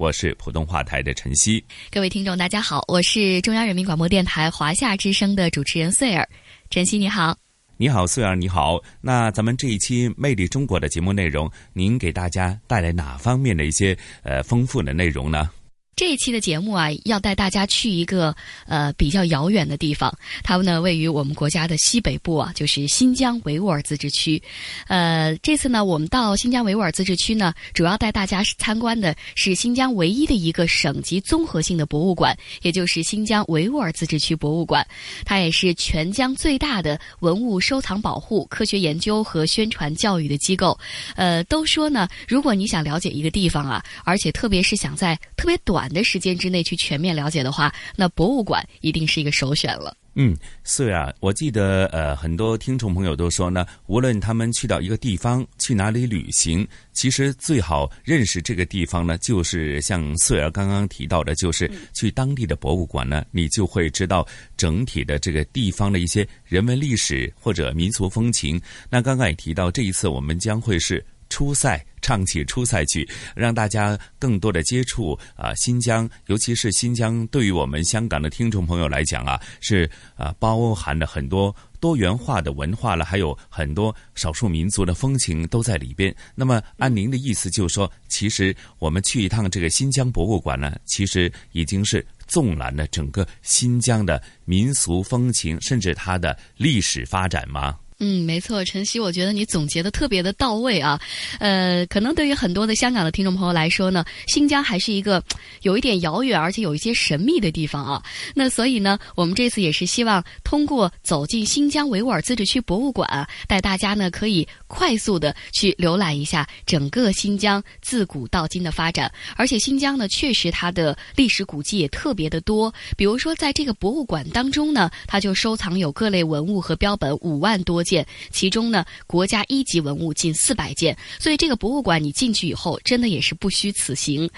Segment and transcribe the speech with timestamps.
[0.00, 6.26] 我是普通话台的晨曦，各位听众大家好，我是中央人民广播电台华夏之声的主持人穗儿，
[6.70, 7.36] 晨曦你好，
[7.76, 15.50] 你好穗儿你好，那咱们这一期《魅力中国》的节目内容，您给大家带来哪方面的一些呃丰富的内容呢？
[15.96, 18.34] 这一期的节目啊，要带大家去一个
[18.66, 20.10] 呃比较遥远的地方，
[20.42, 24.42] 它呢位于我们国家的西北部啊，就是新疆维吾尔自治区。
[24.86, 34.86] 呃，这次呢，我们到新疆维吾尔自治区呢，主要带大家参观的是新疆唯一的一个省级综合性的博物馆，也就是新疆维吾尔自治区博物馆。
[35.26, 40.78] 它也是全疆最大的文物收藏保护、科学研究和宣传教育的机构。
[41.14, 49.96] 呃，都说呢，如果你想了解一个地方啊，而且特别是想在特别短的时间之内去全面了解的话，那博物馆一定是一个首选了。
[50.14, 68.60] 嗯，是啊，我记得呃，很多听众朋友都说呢，无论他们去到一个地方，去哪里旅行，其实最好认识这个地方呢，就是像穗儿刚刚提到的，就是去当地的博物馆呢，你就会知道整体的这个地方的一些人文历史或者民俗风情。
[68.90, 71.02] 那刚刚也提到，这一次我们将会是。
[71.30, 86.14] 初赛唱起初赛曲，让大家更多的接触啊新疆，尤其是新疆，对于我们香港的听众朋友来讲啊，是啊包含了很多多元化的文化了，还有很多少数民族的风情都在里边。
[86.34, 97.78] 那么按您的意思，就是说，其实我们去一趟这个新疆博物馆呢，其实已经是纵览了整个新疆的民俗风情，甚至它的历史发展吗？
[98.02, 100.98] 嗯，没错，晨曦，我觉得你总结的特别的到位啊。
[101.38, 105.22] 呃，可能对于很多的香港的听众朋友来说呢，新疆还是一个
[105.62, 108.02] 有一点遥远，而且有一些神秘的地方啊。
[108.34, 119.12] 那所以呢，我们这次也是希望通过走进新疆维吾尔自治区博物馆，带大家呢可以快速的去浏览一下整个新疆自古到今的发展。
[119.36, 122.72] 而且新疆呢，确实它的历史古迹也特别的多。
[122.96, 127.80] 比如说，在这个博物馆当中呢，它就收藏有各类文物和标本五万多。
[127.82, 134.28] 件，其中呢，国家一级文物近四百件，所以这个博物馆你进去以后，真的也是不虚此行。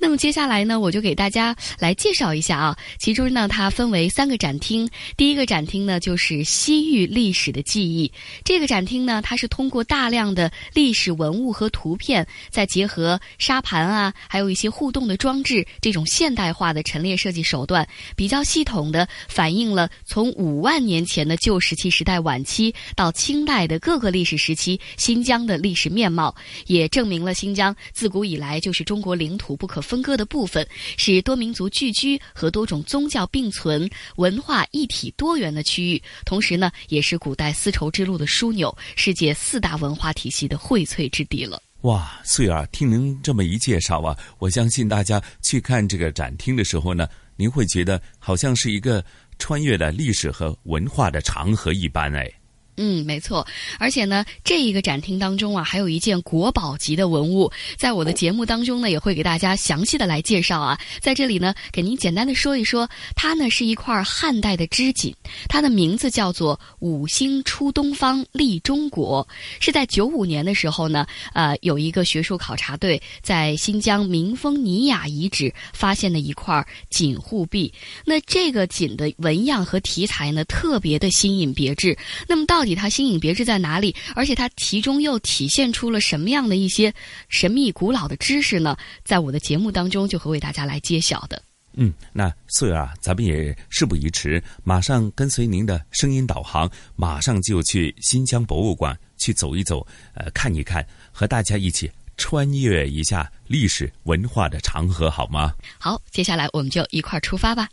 [0.00, 4.86] 那么接下来呢，我就给大家来介绍一下啊，其中呢，它分为三个展厅。
[5.16, 8.12] 第一个展厅呢，就是西域历史的记忆。
[8.44, 22.74] 这个展厅呢，它是通过大量的历史文物和图片，再结合沙盘啊，还有一些互动的装置，这种现代化的陈列设计手段，比较系统的反映了从五万年前的旧石器时代晚期。
[22.94, 26.34] 到清代的各个历史时期，新疆的历史面貌
[26.66, 30.66] 也证明了新疆自古以来就是中国领土不可分割的部分，
[30.96, 36.02] 是多民族聚居和多种宗教并存、文化一体多元的区域。
[36.24, 41.62] 同时呢，也是古代丝绸之路的枢纽，世界四大大文化体系的荟萃之地了。
[41.82, 47.06] 哇，穗儿，听您这么一介绍啊，我相信大家去看这个展厅的时候呢，
[47.36, 49.04] 您会觉得好像是一个
[49.38, 52.32] 穿越了历史和文化的长河一般哎。
[52.78, 53.44] 嗯，没错，
[53.78, 60.78] 而且呢，这一个展厅当中啊，还有一件国宝级的文物，在我的节目当中呢，也会给大家详细的来介绍啊。
[61.00, 65.12] 在这里呢，给您简单的说一说，它呢是一块汉代的织锦，
[65.48, 69.26] 它的名字叫做“五星出东方立中国”，
[69.58, 71.04] 是在九五年的时候呢，
[71.34, 77.72] 呃，有一个学术考察队在新疆民丰尼雅遗址发现的一块锦护壁。
[78.04, 81.98] 那这个锦的纹样和题材呢，特别的新颖别致。
[82.28, 83.94] 那么到它新颖别致在哪里？
[84.14, 86.92] 而且它其中又体现出了什么样的一些
[87.28, 88.76] 神秘古老的知识呢？
[89.04, 91.42] 在我的节目当中就会为大家来揭晓的。
[91.74, 105.54] 嗯，那穗儿啊，咱们也事不宜迟，马上跟随您的声音导航，马上就去新疆博物馆去走一走，呃，看一看，和大家一起穿越一下历史文化的长河，好吗？
[105.78, 107.68] 好，接下来我们就一块儿出发吧。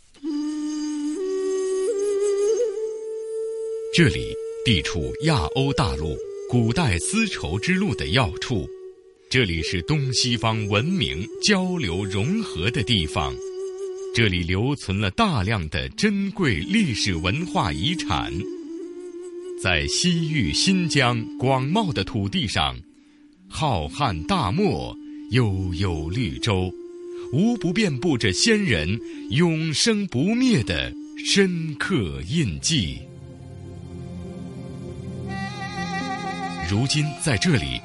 [3.92, 4.45] 这里。
[4.66, 6.16] 地处亚欧大陆
[6.50, 8.68] 古代丝绸之路的要处，
[9.30, 13.32] 这里是东西方文明交流融合的地方，
[14.12, 18.32] 这里留存了大量的珍贵历史文化遗产。
[19.62, 22.76] 在西域新疆广袤的土地上，
[23.48, 24.92] 浩瀚大漠，
[25.30, 26.74] 悠悠绿洲，
[27.32, 30.92] 无不遍布着先人永生不灭的
[31.24, 32.98] 深刻印记。
[36.68, 37.80] 如今在这里，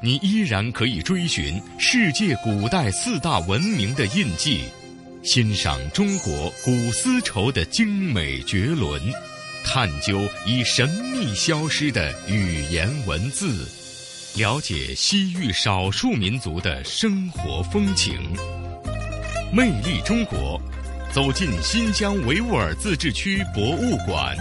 [0.00, 4.64] 你依然可以追寻世界古代四大文明的印记，
[5.22, 9.00] 欣赏中国古丝绸的精美绝伦。
[9.64, 13.68] 探究已神秘消失的语言文字，
[14.36, 18.18] 了解西域少数民族的生活风情。
[19.52, 20.60] 魅力中国，
[21.12, 24.36] 走进新疆维吾尔自治区博物馆。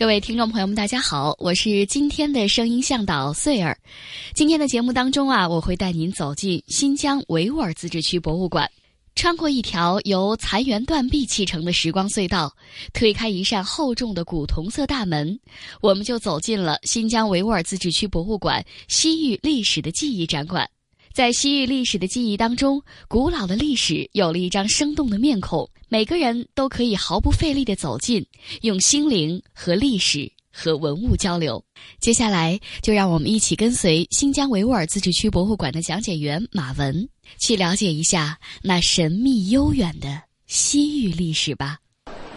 [0.00, 3.78] 各位听众朋友们，大家好，我是今天的声音向导穗儿。
[4.32, 8.66] 今天的节目当中啊，我会带您走进新疆维吾尔自治区博物馆。
[9.14, 12.50] 穿过一条由残垣断壁砌成的时光隧道，
[12.94, 15.38] 推开一扇厚重的古铜色大门，
[15.82, 20.66] 我们就走进了新疆维吾尔自治区博物馆西域历史的记忆展馆。
[21.12, 28.24] 在西域历史的记忆当中，古老的历史有了一张生动的面孔，每个人都可以毫不费力地走进，
[28.62, 31.62] 用心灵和历史和文物交流。
[31.98, 37.08] 接下来，就让我们一起跟随新疆维吾尔自治区博物馆的讲解员马文。
[37.38, 41.78] 去了解一下那神秘悠远的西域历史吧。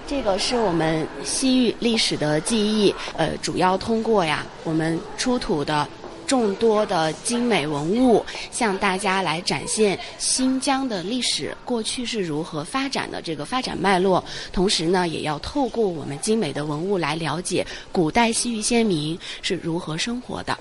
[0.08, 5.88] 这个是我们西域历史的记忆，呃，主要通过呀我们出土的
[6.34, 14.24] 众多的精美文物，向大家来展现新疆的历史过去是如何发展的这个发展脉络。
[14.52, 20.58] 同时呢，也要透过我们精美的文物来了解古代西域先民是如何生活的。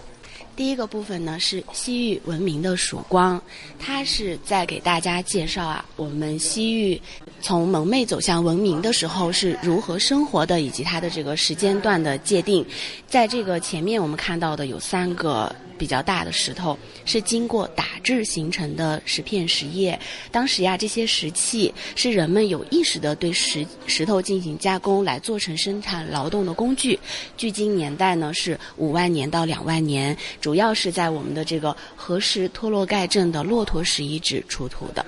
[0.55, 3.43] 第一个部分呢是西域文明的曙光，
[3.79, 7.01] 它是在给大家介绍啊，我们西域
[7.41, 12.65] 从蒙昧走向文明的时候是如何生活的，以及它的这个时间段的界定。
[13.09, 15.55] 在这个前面我们看到的有三个。
[15.79, 19.99] 比较大的石头是经过打制形成的石片石叶。
[20.31, 26.99] 当时呀，这些石器是人们有意识的对石石头进行加工，来做成生产劳动的工具。
[27.37, 35.05] 距今年代呢是五万年到两万年，主要是在我们的这个河石托洛盖镇的骆驼石遗址出土的。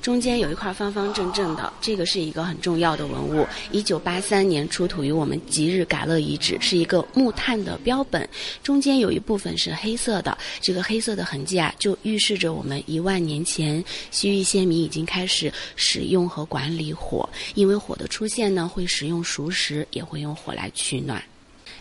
[0.00, 3.46] 中间有一块方方正正的，这个是一个很重要的文物。
[3.70, 8.28] 一九八三年出土于我们吉日嘎勒遗址，是一个木炭的标本。
[8.62, 17.28] 中间有一部分是黑色的，这个黑色的痕迹啊，就预示着我们一万年前西域先民已经开始使用和管理火。
[17.54, 21.22] 因为火的出现呢，会使用熟食，也会用火来取暖。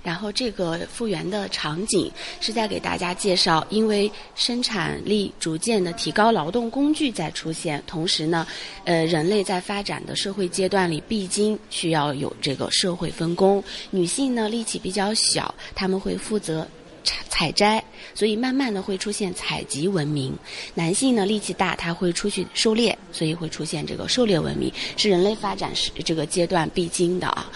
[0.05, 8.45] 然后这个复原的场景是在给大家介绍，因为生产力逐渐的提高，劳动工具在出现，同时呢，
[8.83, 13.63] 呃，人类在发展的社会阶段里必经需要有这个社会分工。
[13.89, 16.67] 女性呢力气比较小，他们会负责
[17.03, 20.31] 采采摘，所以慢慢的会出现采集文明。
[20.75, 27.51] 男性呢力气大，他会出去狩猎，所以会出现这个狩猎文明，是人类发展是这个阶段必经的啊。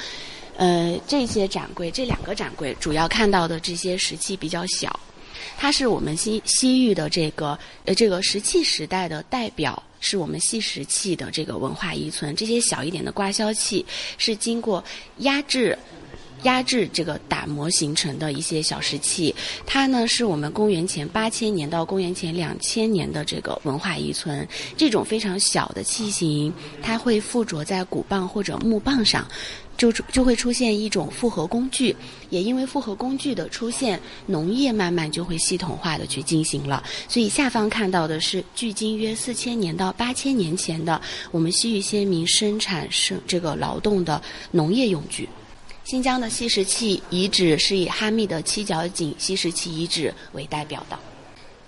[0.59, 4.99] 呃，这些展柜，这两个展柜主要看到的这些石器比较小，
[5.57, 12.35] 它是我们西西域的这个呃这个石器时代的代表，是我们细石器的这个文化遗存。
[12.35, 13.85] 这些小一点的刮削器
[14.18, 14.83] 是经过
[15.19, 15.78] 压制、
[16.44, 19.34] 压制这个打磨形成的一些小石器，
[19.66, 24.48] 它呢是我们公元前八千年到公元前两千年的这个文化遗存。
[24.78, 29.28] 这种非常小的器型，它会附着在鼓棒或者木棒上。
[29.78, 31.96] 就就会出现一种复合工具，
[32.30, 36.84] 也因为复合工具的出现，农业慢慢就会系统化的去进行了。
[37.08, 45.30] 所以下方看到的是距今约四千年到八千年前的我们西域先民生产生这个劳动的农业用具。
[45.90, 51.00] 新疆的吸石器遗址是以哈密的七角井吸石器遗址为代表的。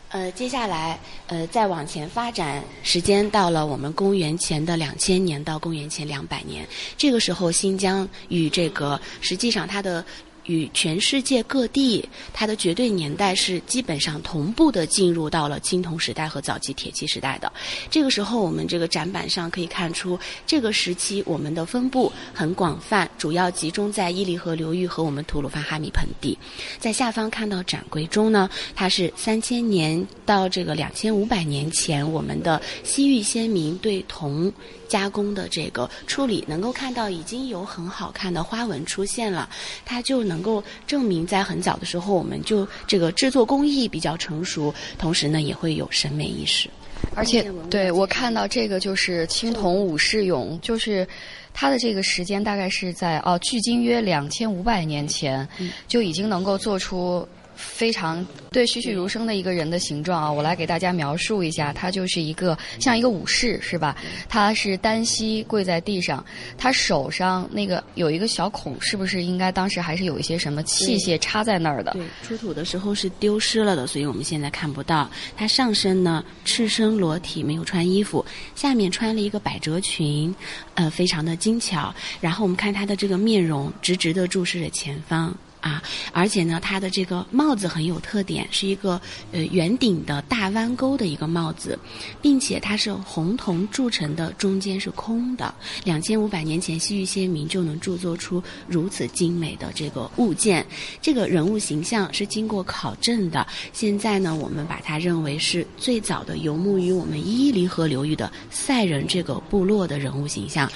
[0.10, 6.64] 呃，接下来，呃，再往前发展，时间到了我们公元前的两千年到公元前两百年，
[6.96, 10.06] 这个时候，新疆与这个实际上它的。
[10.46, 17.52] 与全世界各地，它的绝对年代是基本上同步的进入到了青铜时代和早期铁器时代的。
[17.90, 26.38] 这个时候，我们这个展板上可以看出，这个时期我们的分布很广泛，主要集中在伊犁河流域和我们吐鲁番哈密盆地。
[26.80, 34.52] 在下方看到展柜中呢，它是三千年到这个两千五百年前，我们的西域先民对铜。
[34.92, 39.50] 加工的这个处理，能够看到已经有很好看的花纹出现了，
[39.86, 46.70] 它就能够证明在很早的时候我们就这个制作工艺比较成熟，同时呢也会有审美意识。
[47.16, 51.08] 而且，对我看到这个就是青铜武士俑，就是
[51.54, 55.48] 它的这个时间大概是在哦，距今约两千五百年前，
[55.88, 57.26] 就已经能够做出。
[57.62, 60.32] 非常对栩栩如生的一个人的形状啊！
[60.32, 63.96] 我来给大家描述一下，他就是一个像一个武士是吧？
[64.28, 66.26] 他是单膝跪在地上，
[66.58, 71.92] 他手上那个有一个小孔，是不是应该当时还是有一些什么器械插在那儿的？
[71.92, 75.10] 对，出土的时候是丢失了的，所以我们现在看不到。
[75.38, 78.26] 他上身呢赤身裸体，没有穿衣服，
[78.56, 80.34] 下面穿了一个百褶裙，
[80.76, 81.94] 呃，非常的精巧。
[82.20, 85.36] 然后我们看他的这个面容，直直的注视着前方。
[85.62, 89.00] 啊，而且呢，它的这个帽子很有特点，是一个
[89.32, 91.78] 呃圆顶的大弯钩的一个帽子，
[92.22, 95.54] 并且它是红铜铸成的，中间是空的。
[95.84, 100.66] 两千五百年前，西域先民就能铸作出如此精美的这个物件。
[101.02, 110.68] 这个人物形象是经过考证的，现在呢，我们把它认为是最早的游牧于我们伊犁河流域的塞人这个部落的人物形象。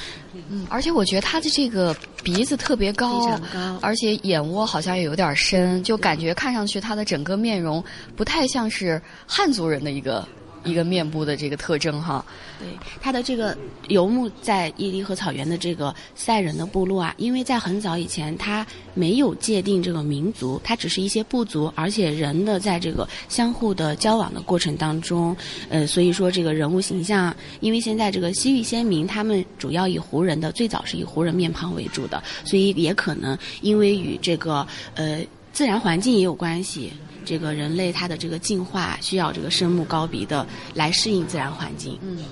[0.49, 7.83] 嗯，而且我觉得他的这个鼻子特别高，高，而且眼窝好像也有点深，就感觉看上去他的整个面容
[8.15, 10.27] 不太像是汉族人的一个。
[10.65, 12.25] 一个面部的这个特征哈，
[12.59, 12.67] 对，
[12.99, 13.57] 它的这个
[13.87, 25.35] 游牧在伊犁河草原的这个赛人的部落啊，因为在很早以前，它没有界定这个民族，它只是一些部族，而且人的在这个相互的交往的过程当中，
[25.69, 35.21] 呃，所以说这个人物形象，因为现在这个西域先民他们主要以胡人的，最早是以胡人面庞为主的，所以也可能因为与这个呃
[35.53, 36.91] 自然环境也有关系。
[37.25, 41.97] 这个人类它的这个进化需要这个深目高鼻的来适应自然环境。
[42.01, 42.23] 嗯。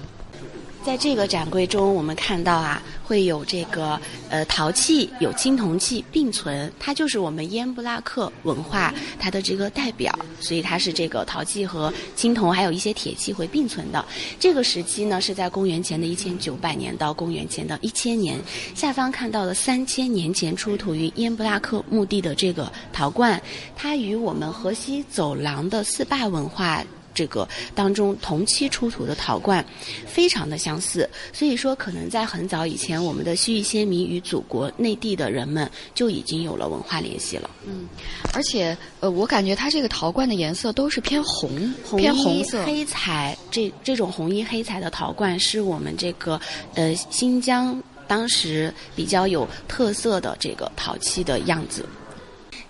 [0.85, 3.99] 在这个展柜中，我们看到啊，会有这个
[4.29, 14.05] 呃陶器、有青铜器并存，它就是我们烟布拉克文化它的这个代表，所以它是这个陶器和青铜还有一些铁器会并存的。
[14.37, 18.37] 这个时期呢，是在公元前的一千九百年到公元前的一千年。
[18.75, 23.41] 下方看到的三千年前出土于烟布拉克墓地的这个陶罐，
[23.73, 26.83] 它与我们河西走廊的四霸文化。
[27.13, 29.65] 这个当中同期出土的陶罐，
[30.05, 37.49] 非常的相似，所以说可能在很早以前，我们的西域先民与祖国内地的人们就已经有了文化联系了。
[37.65, 37.87] 嗯，
[38.33, 43.37] 而且呃，我感觉它这个陶罐的颜色都是偏红，偏红色黑彩。
[43.51, 46.39] 这这种红衣黑彩的陶罐是我们这个
[46.73, 51.85] 呃新疆当时比较有特色的这个陶器的样子。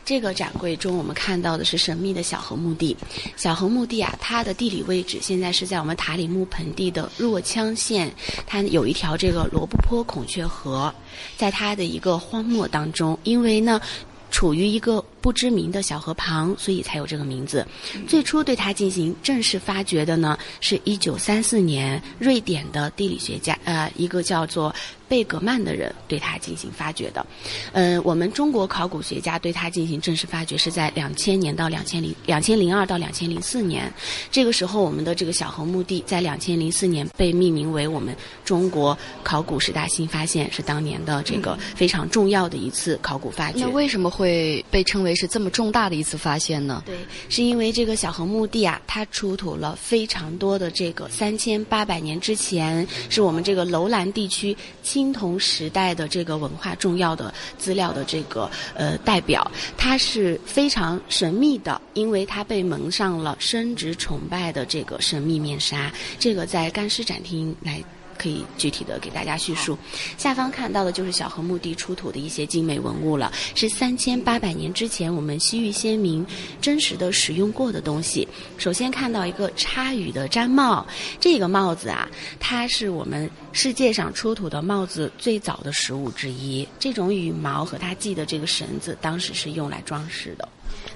[0.06, 2.96] 这个展柜中，我们看到的是神秘的小河墓地。
[3.36, 8.14] 小河墓地啊，它的地理位置现在是在我们塔里木盆地的若羌县，
[8.46, 10.94] 它有一条这个罗布泊孔雀河，
[11.38, 13.82] 在它的一个荒漠当中，因为呢，
[14.30, 15.04] 处于一个。
[15.24, 17.66] 不知名的小河旁，所以才有这个名字。
[18.06, 24.76] 最初对它进行正式发掘的呢，是一九三四年，瑞典的地理学家，呃，一个叫做
[25.08, 27.26] 贝格曼的人对它进行发掘的。
[27.72, 33.90] 呃，我们中国考古学家对它进行正式发掘是在两千年到两千零两千零二到两千零四年。
[34.30, 38.14] 这个时候，我们的这个小河墓地在两千零四年被命名为我们
[38.44, 43.60] 中国考古十大新发现，是当年的这个非常重要的一次考古发掘。
[43.62, 45.13] 那为什么会被称为？
[45.16, 46.84] 是这么重大的一次发现呢？
[46.86, 46.96] 对，
[47.30, 65.92] 是因为这个小河墓地啊，它出土了非常多的这个三千八百年之前，是我们这个楼兰地区青铜时代的这个文化重要的资料的这个呃代表，它是非常神秘的，因为它被蒙上了生殖崇拜的这个神秘面纱。
[66.20, 67.84] 这个在干尸展厅来。
[68.24, 69.78] 可以具体的给大家叙述，
[70.18, 76.26] 下方看到的就是小河墓地出土的一些精美文物了，是三千八百年之前我们西域先民
[76.62, 78.26] 真实的使用过的东西。
[78.58, 80.88] 首先看到一个插羽的毡帽，
[81.20, 82.08] 这个帽子啊，
[82.40, 86.66] 它是我们世界上出土的帽子最早的实物之一。
[86.80, 90.48] 这种羽毛和它系的这个绳子，当时是用来装饰的。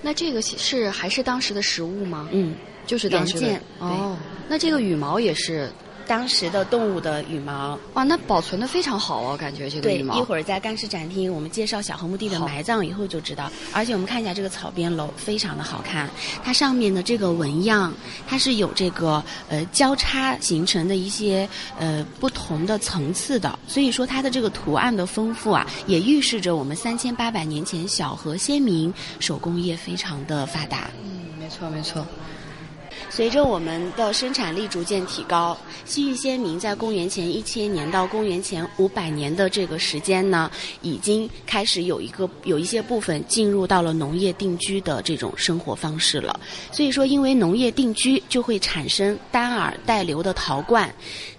[0.01, 2.29] 那这个是还是当时的实物吗？
[2.31, 2.55] 嗯，
[2.85, 3.59] 就是当时的。
[3.79, 4.15] 哦，
[4.47, 5.69] 那这个羽毛也是。
[6.07, 10.13] 当时的动物的羽毛哇，那保存的非常好哦，感觉这个羽毛。
[10.15, 13.51] 对，一会儿在干尸展厅，我们介绍小河墓地的埋葬以后就知道。
[13.73, 16.09] 而且我们看一下这个草编楼，非常的好看。
[16.43, 17.93] 它上面的这个纹样，
[18.25, 21.47] 它是有这个呃交叉形成的一些
[21.77, 30.89] 呃不同的层次的，所以说它的这个图案的丰富啊，也预示着我们三千八百年前小河先民手工业非常的发达。
[31.03, 32.05] 嗯，没错没错。
[33.17, 40.51] 随着我们的生产力逐渐提高，西域先民在公元前一千年到公元前五百年的这个时间呢，
[40.83, 46.39] 已经开始有一个有一些部分进入到了农业定居的这种生活方式了。
[46.71, 50.87] 所以说，因为农业定居，就会产生单耳带流的陶罐，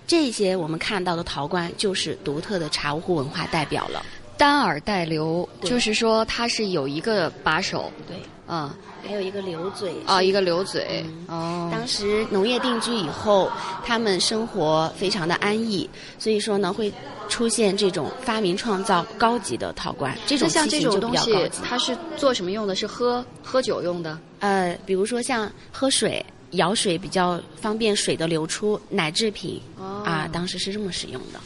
[0.05, 4.05] 这些我们看到的陶罐就是独特的茶壶文化代表了。
[4.37, 8.17] 单耳带流，就是说它是有一个把手，对，
[8.49, 8.71] 嗯。
[9.07, 11.69] 还有一个流嘴啊，一个流嘴哦。
[11.73, 13.51] 当时农业定居以后，
[13.85, 15.89] 他们生活非常的安逸，
[16.19, 16.93] 所以说呢，会
[17.29, 20.19] 出现这种发明创造高级的陶罐。
[20.27, 22.75] 这种像这种东西，它是做什么用的？
[22.75, 24.19] 是喝喝酒用的？
[24.41, 31.39] 呃，比如说像喝水、舀水比较方便水的流出，奶制品啊，当时是这么使用的。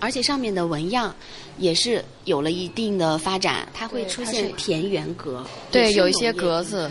[0.00, 1.14] 而且上面的纹样
[1.58, 6.90] 也是有了一定的发展，它会出现田园格，对，有一些格子，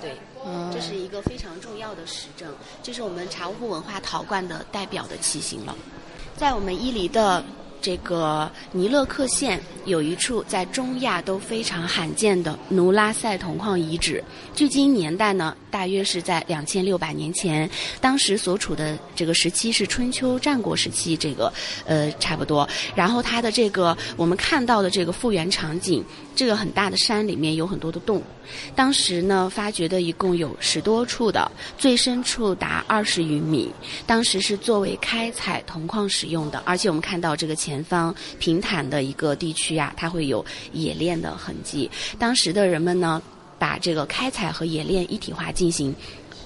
[0.00, 0.12] 对，
[0.72, 2.52] 这是一个非常重要的实证，
[2.82, 5.76] 这是我们茶壶文化陶罐的代表的器型了，
[6.36, 7.44] 在我们伊犁的。
[7.80, 14.22] 这个尼勒克县有一处在中亚都非常罕见的努拉塞铜矿遗址，
[14.54, 17.68] 距今年代呢，大约是在两千六百年前。
[18.00, 21.52] 当时所处的这个时期是春秋战国时期，这个
[21.86, 22.68] 呃差不多。
[22.94, 26.04] 然后它的这个我们看到的这个复原场景，
[26.34, 28.22] 这个很大的山里面有很多的洞。
[28.74, 33.70] 当时呢，发掘的一共有十多处的，最深处达二十余米。
[34.06, 41.90] 当时是作为开采铜矿使用的，而且我们看到这个前方平坦的一个地区啊，它会有冶炼的痕迹。
[42.18, 43.20] 当时的人们呢，
[43.58, 45.94] 把这个开采和冶炼一体化进行。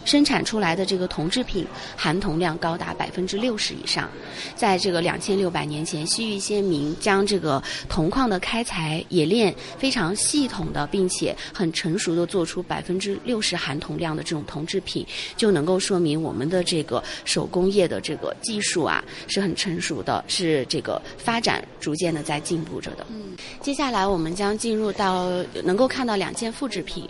[0.05, 1.67] 生产出来的这个铜制品
[1.97, 4.11] 含铜量高达百分之六十以上，
[4.55, 15.07] 在这个两千六百年前，西域先民将这个铜矿的开采冶炼非常系统的，并且很成熟的做出百分之六十含铜量的这种铜制品，
[15.37, 23.07] 就能够说明我们的这个手工业的这个技术啊是很成熟的，是这个发展逐渐的在进步着的。
[23.11, 25.31] 嗯，接下来我们将进入到
[25.63, 27.09] 能够看到两件复制品。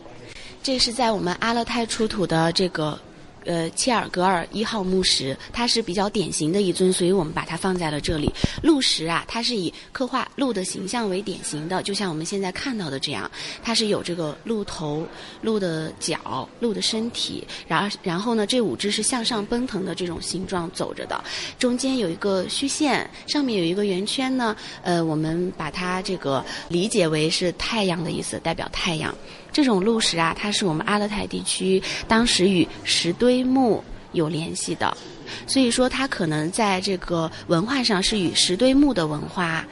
[0.62, 2.96] 这是在我们阿勒泰出土的这个，
[3.44, 8.32] 呃，切尔格尔一号墓石，它是比较典型的一尊，所以我们把它放在了这里。
[8.62, 13.28] 鹿石啊，它是以刻画鹿的形象为典型的，就像我们现在看到的这样，
[13.60, 15.04] 它是有这个鹿头、
[15.40, 21.24] 鹿的脚、鹿的身体，然后然后呢，这五只是向上奔腾的这种形状走着的，
[21.58, 29.12] 中间有一个虚线，上面有一个圆圈呢，呃，我们把它这个理解为是太阳的意思，代表太阳。
[29.52, 34.96] 这种鹿石啊，它是我们阿勒泰地区当时与石堆墓有联系的，
[35.46, 39.64] 所以说它可能在这个文化上是与石堆墓的文化。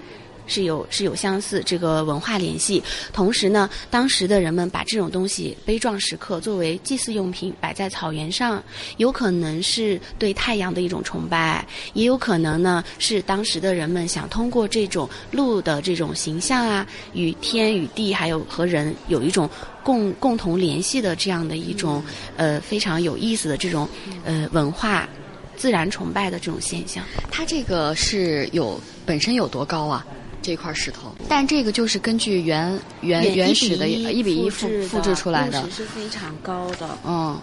[0.50, 2.82] 是有是有相似这个文化联系，
[3.12, 8.62] 同时呢，当时的人们把这种东西悲壮时刻作为祭祀用品摆在草原上，
[8.96, 19.48] 有可能是对太阳的一种崇拜，也有可能呢是当时的人们想通过这种鹿的这种形象啊，与天与地还有和人有一种
[19.84, 22.02] 共共同联系的这样的一种
[22.36, 23.88] 呃非常有意思的这种
[24.24, 25.08] 呃文化
[25.56, 27.04] 自然崇拜的这种现象。
[27.30, 30.04] 它这个是有本身有多高啊？
[30.42, 36.88] 这块石头，但这个就是根据原原原始的一比一复复制出来的，是非常高的。
[37.06, 37.38] 嗯，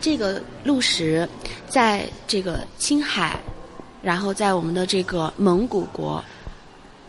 [0.00, 1.28] 这个鹿石
[1.68, 3.40] 在这个青海，
[4.02, 6.22] 然后在我们的这个蒙古国，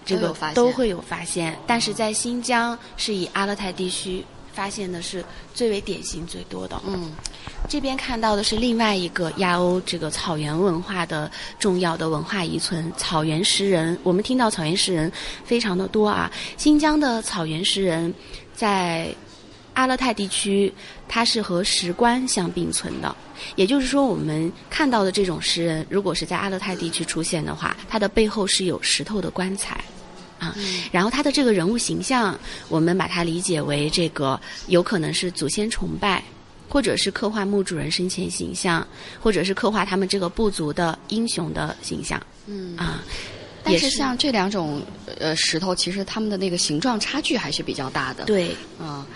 [0.06, 4.24] 这个都会有发现，但是在新疆是以阿勒泰地区。
[4.54, 6.82] 发现的是最为典型最多的。
[6.86, 7.12] 嗯，
[7.68, 13.98] 这边看到的是另外一个亚欧这个草原文化的重要的文化遗存——草原石人。
[14.04, 15.12] 我们听到草原石人
[15.44, 16.32] 非常的多啊。
[16.58, 18.14] 新疆的草原石人
[18.54, 19.14] 在
[19.74, 20.72] 阿勒泰地区，
[21.08, 23.16] 它是和石棺相并存的。
[23.56, 29.84] 也就是说，我们看到的这种石人，如果是在阿勒泰地区出现的话，它的背后是有石头的棺材。
[30.44, 30.56] 啊，
[30.92, 32.38] 然后他的这个人物形象，
[32.70, 36.24] 我们把它理解为这个有可能是祖先崇拜，
[36.68, 38.86] 或者是刻画墓主人生前形象，
[39.22, 42.22] 或者是刻画他们这个部族的英雄的形象。
[42.46, 43.04] 嗯啊，
[43.64, 44.82] 但是像这两种
[45.20, 48.26] 呃石头，其实它们的那个形状差距还是比较大的。
[48.26, 49.08] 对，啊，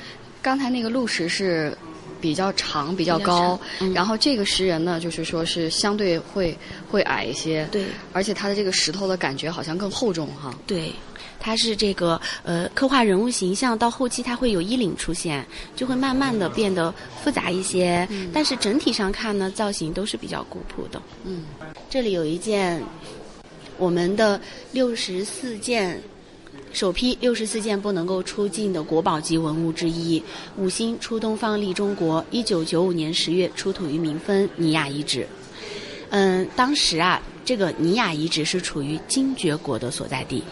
[0.42, 1.78] 刚才那个鹿石是
[2.22, 3.60] 比较长、比较高，
[3.94, 6.58] 然后这个石人呢，就是说是相对会
[6.90, 7.68] 会矮一些。
[7.72, 10.56] 对，而且它的这个石头的感觉好像更厚重哈。
[10.66, 10.94] 对。
[11.40, 15.46] 它是这个呃，刻画人物形象到后期，它会有衣领出现，
[15.76, 18.08] 就会慢慢的变得复杂一些。
[18.34, 21.02] 但是整体上看呢，造型都是比较古朴的。
[21.24, 21.44] 嗯，
[21.90, 22.82] 这里有一件
[23.78, 24.40] 我们的
[24.72, 26.02] 六十四件
[26.74, 30.22] 首批六十四件不能够出境的国宝级文物之一，
[30.58, 35.28] 五星出东方立中国，一九九五年十月出土于民丰尼雅遗址。
[36.10, 40.44] 嗯，当时啊，这个尼雅遗址是处于精绝国的所在地。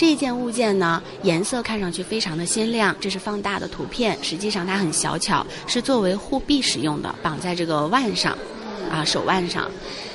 [0.00, 8.34] 这件物件呢，颜色看上去非常的鲜亮，这是放大的图片，实际上它很小巧，是作为护臂使用的，绑在这个腕上，
[8.90, 9.70] 啊，手腕上。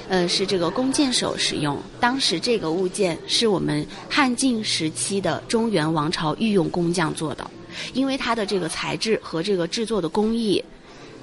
[0.10, 1.78] 呃，是这个弓箭手使用。
[2.00, 7.48] 当时这个物件是我们汉晋时期的中原王朝御用工匠做的，
[7.94, 10.64] 因为它的这个材质和这个制作的工艺，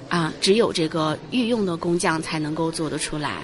[0.07, 3.41] 啊，只有这个御用的工匠才能够做得出来。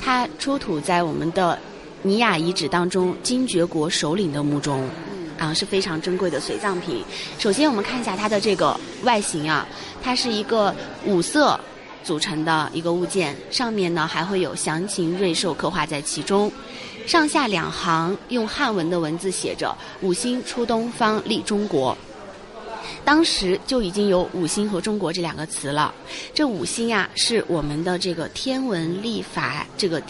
[0.00, 1.58] 它出土在我们的
[2.02, 4.88] 尼雅遗址当中，金爵国首领的墓中，
[5.38, 7.02] 啊，是非常珍贵的随葬品。
[7.38, 9.66] 首先，我们看一下它的这个外形啊，
[10.02, 11.58] 它是一个五色。
[12.04, 16.48] 组成的一个物件，上面呢还会有详情瑞兽刻画在其中，
[17.04, 21.98] 上下两行用汉文的文字写着“五星出东方，立中国”。
[23.04, 25.92] 当时就已经有“五星”和“中国”这两个词了。
[26.32, 30.00] 这五星呀，是我们的这个天文历法这个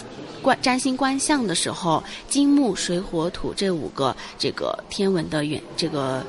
[0.46, 6.24] 观占星观象的时候，金木水火土这五个这个天文的远这个。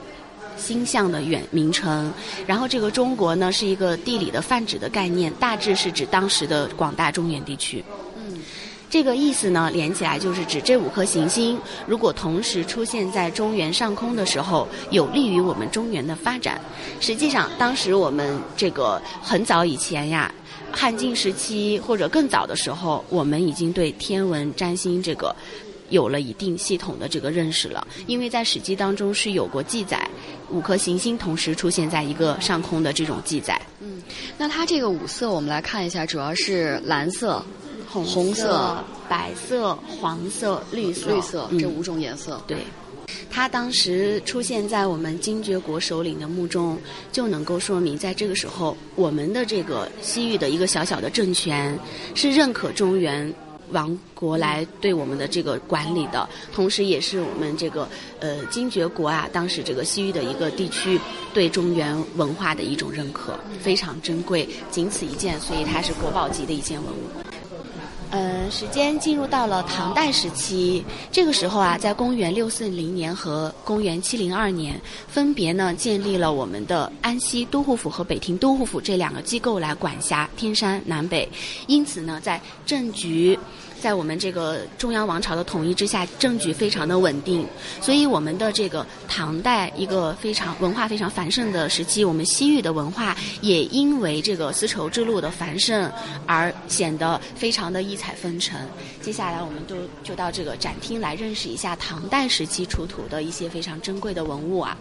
[0.58, 2.12] 星象的远名称，
[2.47, 7.84] 然后这个中国呢是一个地理的泛指的概念，大致是指当时的广大中原地区。
[8.89, 16.60] 这个意思呢连起来就是指这五颗行星如果同时出现在中原上空的时候，有利于我们中原的发展。
[17.00, 20.34] 实际上，当时我们这个很早以前呀，
[20.71, 25.36] 汉晋时期或者更早的时候，我们已经对天文占星这个
[25.89, 30.08] 有了一定系统的这个认识了，因为在《史记》当中是有过记载。
[30.50, 33.62] 五颗行星同时出现在一个上空的这种记载。
[33.82, 34.02] 嗯，
[34.38, 37.45] 那它这个五色我们来看一下，主要是蓝色、
[37.89, 42.41] 红色、白色、黄色、绿色、绿色这五种颜色。
[42.47, 42.58] 对，
[43.30, 46.78] 它当时出现在我们精绝国首领的墓中，
[47.12, 51.78] 就能够说明，在这个时候，我们的这个西域的一个小小的政权
[52.13, 53.34] 是认可中原。
[53.71, 57.86] 王国来对我们的这个管理的，同时也是我们这个
[58.21, 60.97] 呃精绝国啊，当时这个西域的一个地区
[61.34, 67.27] 对中原文化的一种认可，非常珍贵，仅此一件，所以它是国宝级的一件文物。
[68.12, 81.28] 嗯，时间进入到了唐代时期，这个时候啊，在公元六四零年和公元七零二年，分别呢建立了我们的安西都护府和北庭都护府这两个机构来管辖天山南北，
[81.67, 83.38] 因此呢，在政局。
[83.80, 87.46] 在我们这个中央王朝的统一之下，政局非常的稳定，
[87.82, 95.92] 所以我们的这个唐代一个非常文化非常繁盛的时期，我们西域的文化也因为这个丝绸之路的繁盛
[96.26, 98.60] 而显得非常的异彩纷呈。
[99.02, 104.78] 接下来，我们都就到这个展厅来认识一下唐代时期出土的一些非常珍贵的文物啊。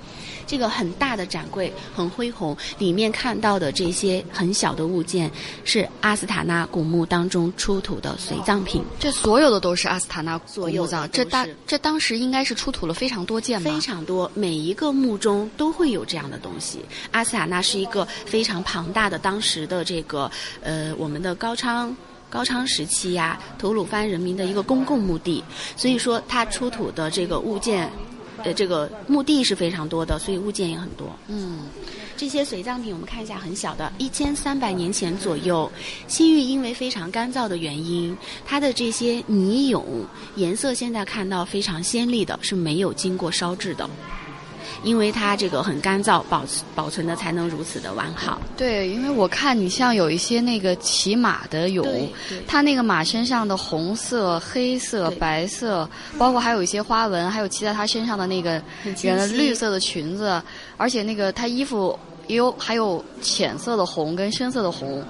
[0.47, 5.31] 这个很大的展柜很恢宏，里面看到的这些很小的物件
[5.65, 8.83] 是阿斯塔纳古墓当中出土的随葬品。
[8.99, 13.71] 这所有的都是阿斯塔纳所有的，这当这当时应该是出土了非常多件吧？
[13.71, 16.81] 非常多，每一个墓中都会有这样的东西。
[17.11, 20.31] 阿斯塔纳是一个非常庞大的当时的这个
[20.63, 21.95] 呃我们的高昌
[22.31, 25.45] 高昌时期呀，吐鲁番人民的一个公共墓地，
[25.77, 27.91] 所以说它出土的这个物件。
[28.45, 31.09] 呃，这个墓地是非常多的，所以物件也很多。
[31.27, 31.61] 嗯，
[32.17, 35.71] 这些随葬品我们看一下，很小的，一千三百年前左右，
[36.09, 39.85] 西域因为非常干燥的原因，它的这些泥俑
[40.37, 43.89] 颜色现在看到非常鲜丽的，是没有经过烧制的。
[44.83, 48.41] 因为它这个很干燥，保保存的才能如此的完好。
[48.57, 52.09] 对，因为我看你像有一些那个骑马的俑，
[52.47, 58.63] 它那个马身上的红色、黑色、白色，包括还有一些花纹，还有骑在它身上的那个
[59.03, 60.41] 人绿色的裙子，
[60.77, 65.03] 而且那个他衣服也有还有浅色的红跟深色的红，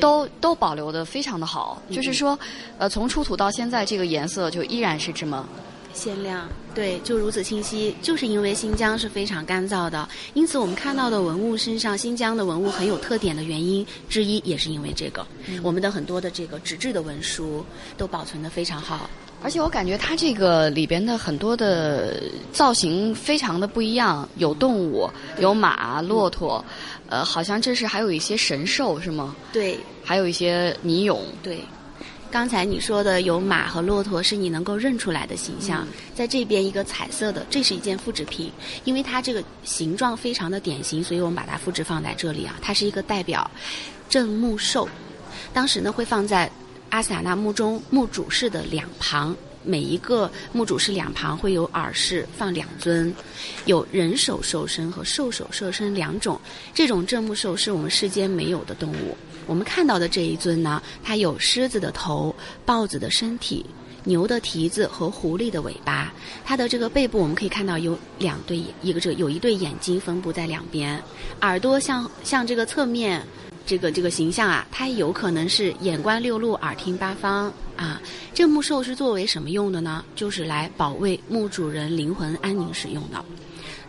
[0.00, 1.80] 都都保留的非常的好。
[1.90, 2.38] 就是说，
[2.78, 5.46] 呃，从出土到现在，这个颜色就依然是这么。
[5.92, 15.24] 鲜亮，对，就如此清晰，就是因为新疆是非常干燥的，因此我们看到的文物身上，新疆的文物很有特点的原因之一，也是因为这个，
[15.62, 17.64] 我们的很多的这个纸质的文书
[17.96, 19.08] 都保存的非常好，
[19.44, 22.18] 而且我感觉它这个里边的很多的
[22.50, 25.06] 造型非常的不一样，有动物，
[25.38, 26.64] 有马、骆驼，
[27.10, 29.36] 呃，好像这是还有一些神兽是吗？
[29.52, 31.60] 对，还有一些泥俑，对。
[32.30, 38.50] 刚才你说的有马和骆驼是你能够认出来的形象，在这边一个彩色的，这是一件复制品，
[38.84, 42.56] 因为它这个形状非常的典型，所以我们把它复制放在这里啊。
[42.62, 43.48] 它是一个代表
[44.08, 44.88] 镇墓兽，
[45.52, 46.50] 当时呢会放在
[46.94, 53.12] 阿萨那墓中墓主室的两旁，每一个墓主室两旁会有耳室放两尊，
[53.64, 56.40] 有人手兽身和兽首兽身两种。
[56.72, 59.16] 这种镇墓兽是我们世间没有的动物。
[59.44, 62.32] 我们看到的这一尊呢，它有狮子的头、
[62.64, 63.66] 豹子的身体。
[64.04, 66.12] 牛的蹄子和狐狸的尾巴，
[66.44, 71.02] 它的这个背部我们可以看到有两对，一个这有一对眼睛分布在两边，
[71.40, 73.26] 耳朵像像这个侧面，
[73.66, 78.00] 这个这个形象啊，它有可能是眼观六路，耳听八方啊。
[78.32, 80.04] 这木兽是作为什么用的呢？
[80.14, 83.24] 就是来保卫墓主人灵魂安宁使用的。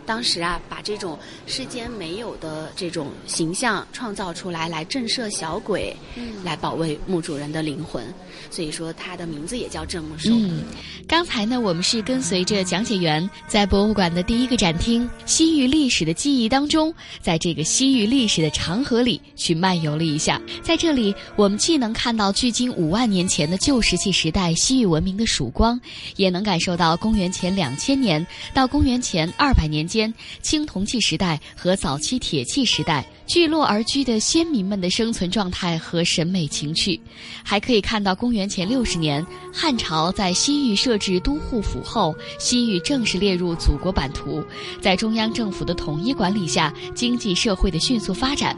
[0.06, 8.06] 当时啊，把这种世间没有的这种形象创造出来，来震慑小鬼，嗯来保卫墓主人的灵魂。
[8.48, 10.30] 所以说，它的名字也叫镇墓兽。
[10.32, 10.62] 嗯，
[11.08, 20.40] 刚才呢，我们是跟随着讲解员在博物馆的第一个展厅——西域历史的记忆当中，在这个西域历史的长河里去漫游了一下。
[20.62, 25.80] 在这里，我们既能看到距今五万年前的旧石器时代西域文明的曙光，
[26.14, 29.95] 也能感受到公元前两千年到公元前二百年间。
[29.96, 37.00] 间青铜器时代和早期铁器时代聚落而居的先民们的生存状态和审美情趣，
[37.42, 44.44] 还可以看到公元前六十年汉朝在西域设置都护府后，西域正式列入祖国版图，
[44.82, 48.54] 在中央政府的统一管理下，经济社会的迅速发展。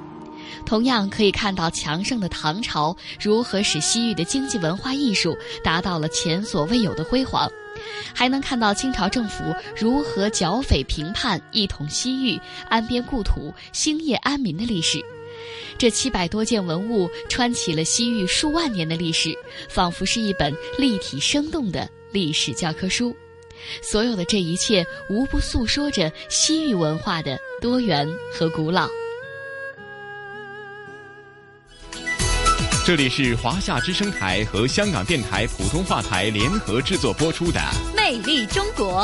[0.67, 7.49] 同样可以看到强盛的唐朝如何使西域的经济文化艺术达到了前所未有的辉煌。
[8.15, 15.05] 还能看到清朝政府如何剿匪平叛、一统西域、安边故土、兴业安民的历史。
[15.77, 19.33] 这七百多件文物穿起了西域数万年的历史，
[19.69, 23.15] 仿佛是一本立体生动的历史教科书。
[23.81, 28.89] 所有的这一切，无不诉说着西域文化的多元和古老。
[32.89, 37.61] 这里是华夏之声台和香港电台普通话台联合制作播出的
[37.95, 39.03] 《魅力中国》。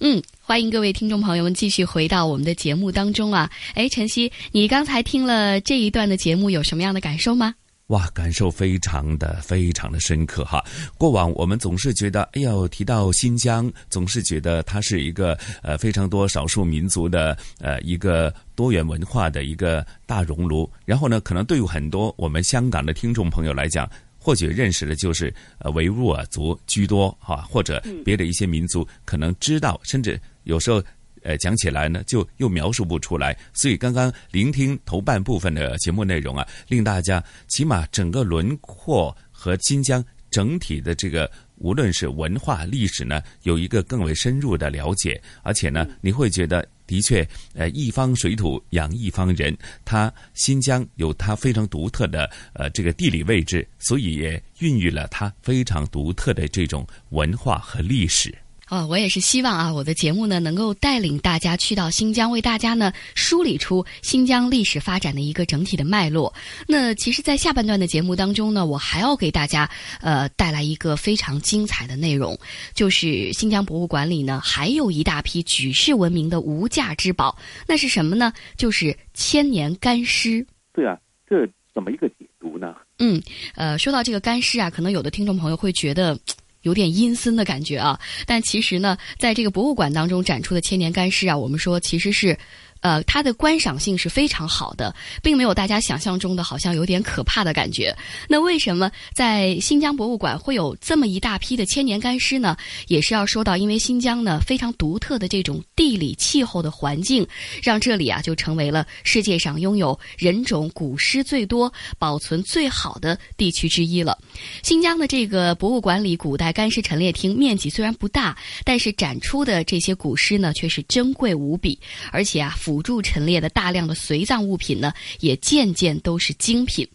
[0.00, 3.50] 嗯，欢迎各位听众朋友们继续回到我们的节目当中啊！
[3.72, 7.54] 哎，晨曦，你刚才听了这一段的节目，有什么样的感受吗？
[7.92, 10.64] 哇，感受非常的非常的深刻哈！
[10.96, 20.68] 过往我们总是觉得，哎呦，提到新疆，总是觉得它是一个呃非常多少数民族的呃一个多元文化的一个大熔炉。
[20.86, 23.86] 然后呢，可能对于很多我们香港的听众朋友来讲，
[24.18, 30.82] 或许认识的就是呃维吾尔族居多哈，或者别的一些民族可能知道，甚至有时候。
[31.22, 33.36] 呃，讲起来呢，就又描述不出来。
[33.52, 45.20] 所以刚刚聆听头半部分的节目内容啊，令大家起码整个轮廓和新疆整体的这个，无论是文化历史呢，有一个更为深入的了解。
[45.42, 58.34] 而且呢，你会觉得的确，呃，一方水土养一方人，它新疆有它非常独特的呃这个地理位置，所以也孕育了它非常独特的这种文化和历史。
[58.72, 66.32] 哦，我也是希望啊，我的节目呢能够带领大家去到新疆，为大家呢梳理出新疆历史发展的一个整体的脉络。
[66.66, 69.68] 那其实，在下半段的节目当中呢，我还要给大家
[70.00, 72.34] 呃带来一个非常精彩的内容，
[72.72, 77.36] 就是新疆博物馆里呢还有一大批举世闻名的无价之宝，
[77.68, 78.32] 那是什么呢？
[78.56, 80.46] 就是千年干尸。
[80.72, 82.74] 对啊，这怎么一个解读呢？
[83.00, 83.22] 嗯，
[83.54, 86.18] 呃，说到这个干尸啊，可能有的听众朋友会觉得。
[86.62, 92.36] 有点阴森的感觉啊，但其实呢，在这个博物馆当中展出的千年干尸啊，我们说其实是。
[92.82, 97.96] 呃，它的观赏性是非常好的，并没有大家想象中的好像有点可怕的感觉。
[98.28, 102.56] 那为什么在新疆博物馆会有这么一大批的千年干尸呢？
[102.88, 107.24] 也是要说到，因为新疆呢非常独特的这种地理气候的环境，
[107.62, 114.18] 让这里啊就成为了世界上拥有人种古尸最多、保存最好的地区之一了。
[114.64, 121.78] 新疆的这个博物馆里，古代干尸陈列厅面积虽然不大，但是展出的这些古尸呢却是珍贵无比，
[122.10, 122.56] 而且啊。
[122.72, 126.88] 辅助陈列的大量的随葬物品呢，也件件都是精品。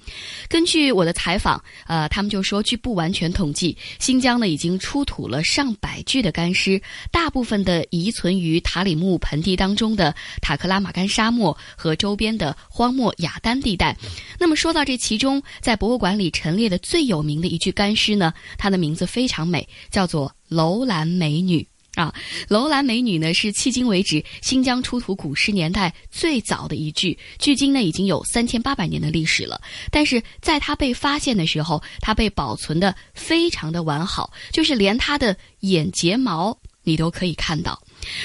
[0.50, 13.96] 根据我的采访，呃，他们就说，据不完全统计，新疆呢已经出土了上百具的干尸，大部分的遗存于塔里木盆地当中的塔克拉玛干沙漠和周边的荒漠雅丹地带。
[14.40, 21.68] 那么说到这其中，在博物馆里陈列的最有名的一具干尸呢，它的名字非常美，叫做楼兰美女。
[21.98, 22.14] 啊，
[22.48, 29.60] 楼兰美女呢是迄今为止新疆出土古诗年代最早的一具，距今呢已经有三千八百年的历史了。
[29.90, 37.82] 但是在它被发现的时候，它被保存的非常的完好，就是连她的眼睫毛你都可以看到。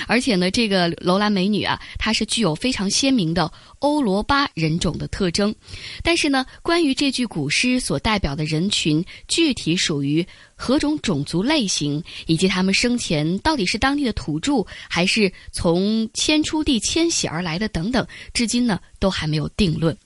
[0.06, 5.54] 而且呢，这个楼兰美女啊，她是具有非常鲜明的欧罗巴人种的特征。
[6.02, 19.96] 但是呢，关于这句古诗所代表的人群具体属于何种种族类型，以及他们生前到底是当地的土著，还是从迁出地迁徙而来的等等，至今呢都还没有定论。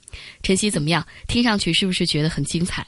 [0.42, 1.06] 晨曦怎么样？
[1.28, 2.86] 听上去是不是觉得很精彩？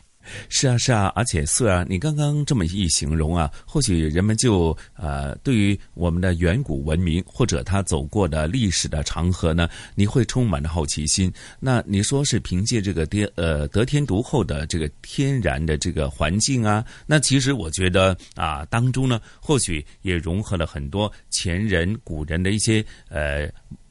[0.48, 11.32] 是啊，是啊，而且素儿，你刚刚这么一形容啊，或许人们就呃，对于我们的远古文明或者他走过的历史的长河呢，你会充满着好奇心。
[11.60, 23.48] 那你说是凭借这个天呃得天独厚的这个天然的这个环境啊，那其实我觉得啊，当中呢，或许也融合了很多前人古人的一些呃。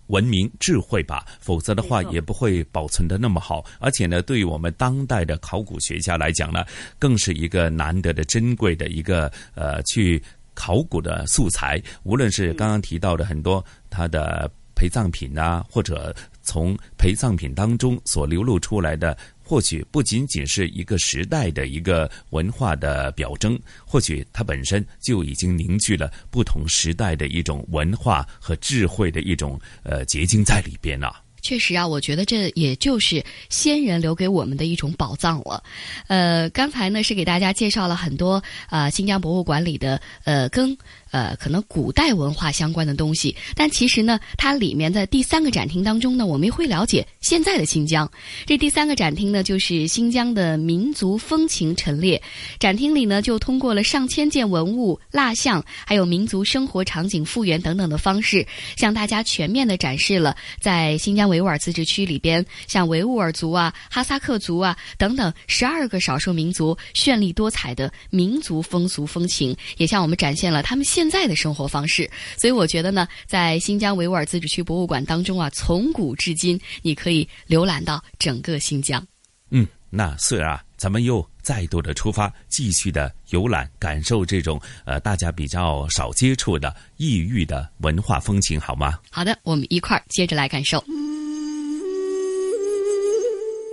[0.07, 3.63] 文明智慧吧，否则的话也不会保存的那么好。
[3.79, 6.65] 而且呢，对于我们当代的考古学家来讲呢，
[6.99, 10.21] 更是一个难得的珍贵的一个呃去
[10.53, 11.81] 考古的素材。
[12.03, 19.17] 无论是刚刚提到的很多它的陪葬品啊，或者从陪葬品当中所流露出来的。
[19.47, 31.23] 或许不仅仅是一个时代的一个文化的表征，或许它本身就已经凝聚了不同时代的一种文化和智慧的一种呃结晶在里边了。
[31.41, 35.63] 确实啊，我觉得这也就是先人留给我们的一种宝藏了。
[36.07, 40.77] 呃，刚才呢是给大家介绍了很多啊新疆博物馆里的呃跟。
[41.11, 48.09] 呃，可能古代文化相关的东西，但其实呢，它里面的第三个展厅当中呢，我们会了解现在的新疆。
[48.45, 52.21] 这第三个展厅呢，就是新疆的民族风情陈列。
[52.59, 70.85] 展厅里呢，就通过了上千件文物、蜡像，还有民族生活场景复原等等的方式，向大家全面的展示了在新疆维吾尔自治区里边，像维吾尔族啊、哈萨克族啊等等十二个少数民族绚丽多彩的民族风俗风情，也向我们展现了他们。
[70.97, 79.05] 现在的生活方式，所以我觉得呢，在新疆维吾尔自治区博物馆当中啊，从古至今，你可以浏览到整个新疆。
[79.51, 88.97] 嗯，那虽然啊，咱们又再度的出发，继续的游览，感受这种呃大家比较少接触的异域的文化风情，好吗？
[89.11, 90.83] 好的，我们一块儿接着来感受。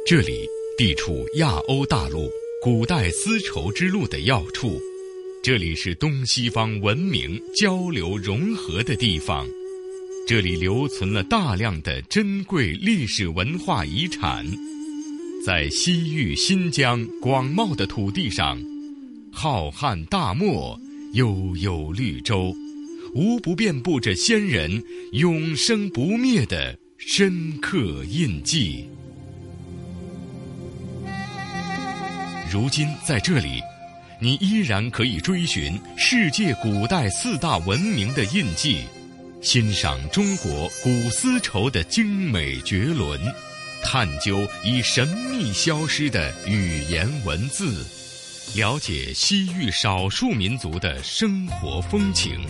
[0.07, 2.31] 这里地处亚欧大陆
[2.63, 4.79] 古代丝绸之路的要处。
[5.45, 9.47] 这里是东西方文明交流融合的地方，
[10.27, 14.43] 这里留存了大量的珍贵历史文化遗产。
[15.45, 18.59] 在西域新疆广袤的土地上，
[19.31, 20.81] 浩瀚大漠、
[21.13, 22.51] 悠悠绿洲，
[23.15, 28.89] 无不遍布着先人永生不灭的深刻印记。
[32.51, 33.61] 如今在这里。
[34.25, 38.83] 你依然可以追寻世界古代四大文明的印记，
[39.43, 43.21] 欣赏中国古丝绸的精美绝伦，
[43.83, 47.85] 探究已神秘消失的语言文字，
[48.55, 52.41] 了解西域少数民族的生活风情。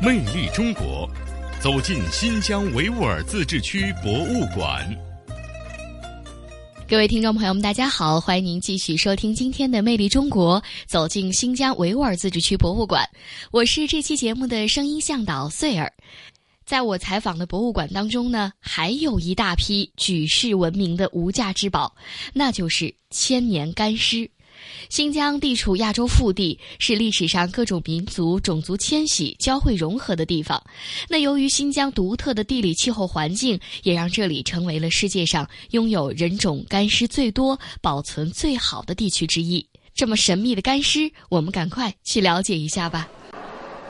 [0.00, 1.10] 魅力中国，
[1.60, 4.88] 走进新疆维吾尔自治区博物馆。
[6.94, 13.04] 各位听众朋友们，大家好，欢迎您继续收听今天的《魅力中国》，走进新疆维吾尔自治区博物馆。
[13.50, 15.92] 我是这期节目的声音向导穗儿。
[16.64, 21.92] 在我采访的博物馆当中呢，还有一大批举世闻名的无价之宝，
[22.32, 24.30] 那就是千年干尸。
[24.88, 30.62] 新疆地处亚洲腹地，是历史上各种民族种族迁徙交汇融合的地方。
[31.08, 39.66] 那由于新疆独特的地理气候环境，也让这里成为了世界上拥有人种干尸最多、保存最好的地区之一。
[39.94, 43.08] 这么神秘的干尸，我们赶快去了解一下吧。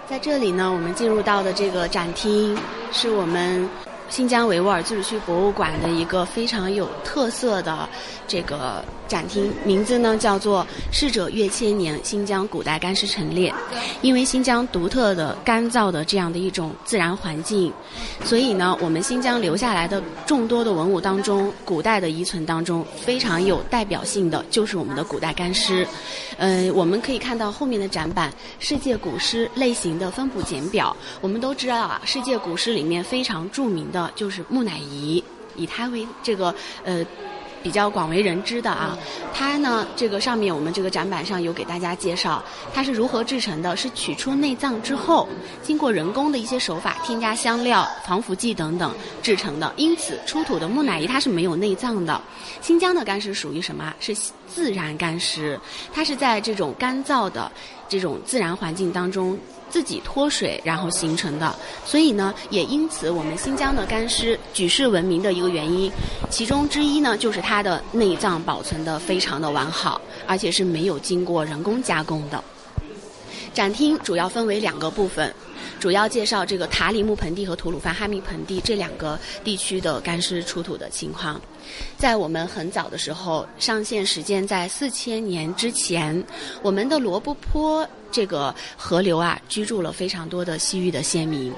[0.06, 2.56] 在这里呢，我们进入到的这个展厅，
[2.92, 3.68] 是我们。
[4.08, 7.88] 新疆维吾尔自治区博物馆的一个非常有特色的
[8.28, 13.52] 这个展厅，名字呢叫做“逝者越千年：新疆古代干尸陈列”。
[14.02, 17.72] 因为新疆独特的干燥的这样的一种自然环境，
[18.24, 25.86] 所以呢，我们新疆留下来的众多的文物当中，古代的遗存当中非常有代表性的就是我们的古代干尸。
[26.36, 30.94] 嗯，我们可以看到后面的展板“世界古尸类型的分布简表”。
[31.20, 35.22] 我们都知道啊，世界古尸里面非常著名的就是木乃伊，
[35.57, 36.54] 以它为这个
[36.85, 37.07] 呃。
[37.64, 38.94] 比较广为人知的啊，
[39.33, 42.44] 它呢，这个上面我们这个展板上有给大家介绍，
[42.75, 45.27] 它是如何制成的，是取出内脏之后，
[45.62, 49.73] 经过人工的一些手法，添加香料、防腐剂等等制成的。
[49.79, 52.21] 因此，出土的木乃伊它是没有内脏的。
[52.60, 53.94] 新疆的干尸属于什么？
[53.98, 54.14] 是
[54.46, 55.58] 自然干尸，
[55.90, 57.50] 它是在这种干燥的
[57.88, 59.38] 这种自然环境当中。
[59.70, 61.52] 自己脱水然后形成的。
[61.85, 65.90] 所以呢，也因此我们新疆的干尸举世闻名的一个原因，
[66.30, 72.44] 其中之一呢，就是它的内脏保存的非常的完好，而且是没有经过人工加工的。
[73.52, 75.35] 展厅主要分为两个部分。
[75.85, 81.38] 主要介绍这个塔里木盆地和吐鲁番哈密盆地这两个地区的干尸出土的情况。
[81.98, 86.24] 在我们很早的时候，上线时间在四千年之前，
[86.62, 91.52] 我们的罗布泊这个河流啊，居住了非常多的西域的先民，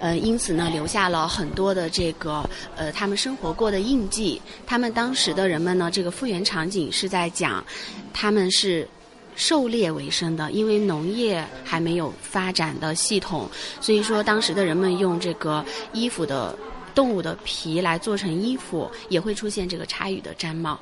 [0.00, 2.44] 呃，因此呢，留下了很多的这个
[2.74, 4.42] 呃他们生活过的印记。
[4.66, 7.64] 他们当时的人们呢，这个复原场景是在讲，
[8.12, 8.88] 他们是。
[9.36, 13.48] 狩猎为生的，因为农业还没有发展的系统，
[13.80, 16.56] 所以说当时的人们用这个衣服的
[16.94, 20.78] 动物的皮来做成衣服，也会出现这个插羽的毡帽。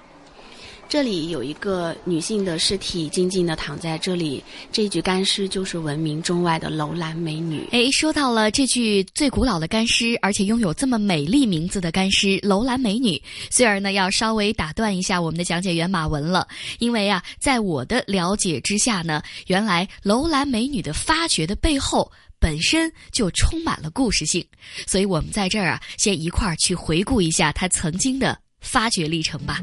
[0.92, 4.44] 这里有一个女性的尸体，静静的躺在这里。
[4.70, 7.66] 这具干尸就是闻名中外的楼兰美女。
[7.72, 13.18] 哎，说到了这具最古老的干尸，而且拥有这么美丽名字的干尸——楼兰美女，
[13.50, 16.46] 虽然呢要稍微打断一下我们的讲解员马文了，
[16.78, 24.46] 因为啊，在我的了解之下呢，原来楼兰美女的发掘的背后本身就充满了故事性，
[24.86, 29.62] 所以我们在这儿啊，先一块儿去回顾一下她曾经的发掘历程吧。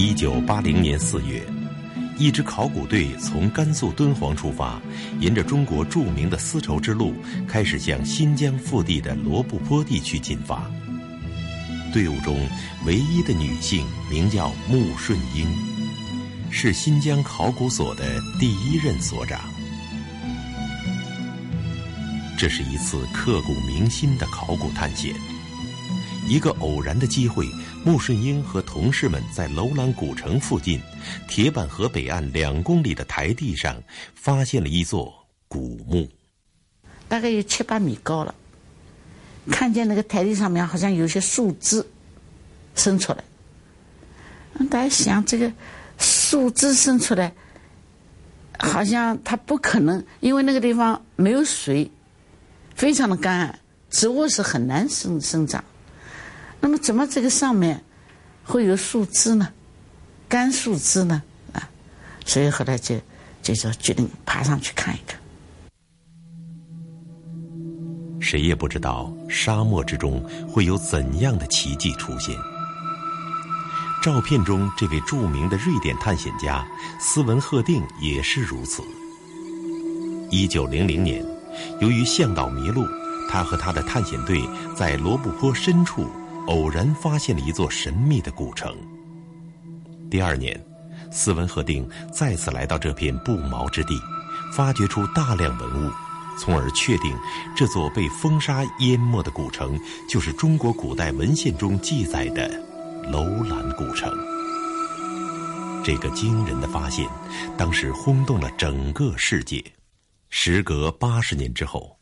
[0.00, 1.44] 一九八零年四月，
[2.18, 4.80] 一支考古队从甘肃敦煌出发，
[5.18, 7.12] 沿着中国著名的丝绸之路，
[7.48, 10.70] 开始向新疆腹地的罗布泊地区进发。
[11.92, 12.38] 队伍中
[12.86, 15.48] 唯一的女性名叫穆顺英，
[16.48, 18.04] 是新疆考古所的
[18.38, 19.40] 第一任所长。
[22.38, 25.12] 这是一次刻骨铭心的考古探险。
[26.28, 27.48] 一个偶然的机会。
[27.88, 30.78] 穆顺英和同事们在楼兰古城附近
[31.26, 33.82] 铁板河北岸两公里的台地上，
[34.14, 36.06] 发现了一座古墓，
[37.08, 38.34] 大概有七八米高了。
[39.50, 41.82] 看见那个台地上面好像有些树枝
[42.74, 43.24] 伸出来，
[44.68, 45.50] 大家想这个
[45.96, 47.32] 树枝伸出来，
[48.58, 51.90] 好像它不可能，因为那个地方没有水，
[52.74, 53.58] 非常的干，
[53.88, 55.64] 植物是很难生生长。
[56.60, 57.84] 那么，怎么这个上面
[58.44, 59.48] 会有树枝呢？
[60.28, 61.22] 干树枝呢？
[61.52, 61.68] 啊，
[62.26, 63.00] 所以后来就
[63.42, 65.18] 就说决定爬上去看一看。
[68.20, 72.36] 谁也不知道沙漠之中会有怎样的奇迹出现。
[74.02, 76.66] 照片中这位著名的瑞典探险家
[77.00, 78.82] 斯文赫定也是如此。
[80.30, 81.24] 一九零零年，
[81.80, 82.84] 由于向导迷路，
[83.30, 84.42] 他和他的探险队
[84.76, 86.06] 在罗布泊深处。
[86.48, 88.74] 偶然发现了一座神秘的古城。
[90.10, 90.58] 第二年，
[91.12, 94.00] 斯文赫定再次来到这片不毛之地，
[94.52, 95.92] 发掘出大量文物，
[96.38, 97.14] 从而确定
[97.54, 99.78] 这座被风沙淹没的古城
[100.08, 102.48] 就是中国古代文献中记载的
[103.10, 104.10] 楼兰古城。
[105.84, 107.06] 这个惊人的发现，
[107.58, 109.62] 当时轰动了整个世界。
[110.30, 111.97] 时隔八十年之后。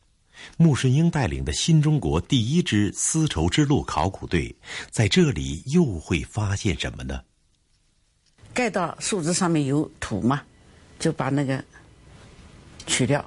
[0.57, 4.55] 穆顺英带领的新中国第一支丝绸之路考古队，
[4.91, 7.20] 在这里又会发现什么呢？
[8.55, 10.43] 盖到树枝上面有土嘛，
[10.99, 11.62] 就把那个
[12.87, 13.22] 取掉，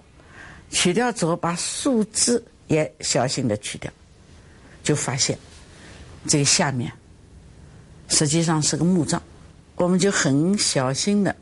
[0.71, 3.91] 取掉之后把树枝也小心的取掉，
[4.81, 5.37] 就发现
[6.27, 6.91] 这下面
[8.07, 9.21] 实际上是个墓葬，
[9.75, 11.35] 我们就很小心的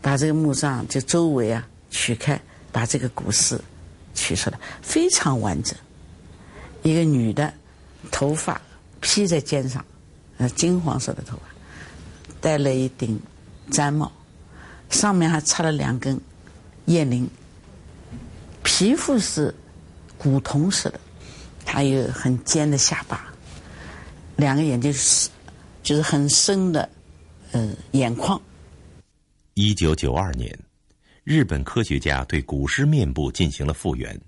[0.00, 3.60] 把这个墓葬就周围啊取开，把这个古尸。
[4.14, 5.76] 取出来非常完整，
[6.82, 7.52] 一个女的，
[8.10, 8.60] 头发
[9.00, 9.84] 披在肩上，
[10.38, 11.42] 呃，金黄色的头发，
[12.40, 13.20] 戴了一顶
[13.70, 14.10] 毡帽，
[14.90, 16.18] 上面还插了两根
[16.86, 17.28] 叶翎，
[18.62, 19.54] 皮肤是
[20.16, 21.00] 古铜色的，
[21.66, 23.32] 还有很尖的下巴，
[24.36, 25.28] 两个眼睛是
[25.82, 26.88] 就是很深的，
[27.52, 28.40] 呃，眼眶。
[29.54, 30.58] 一九九二年。
[31.24, 34.20] 日本科学家对古尸面部进行了复原。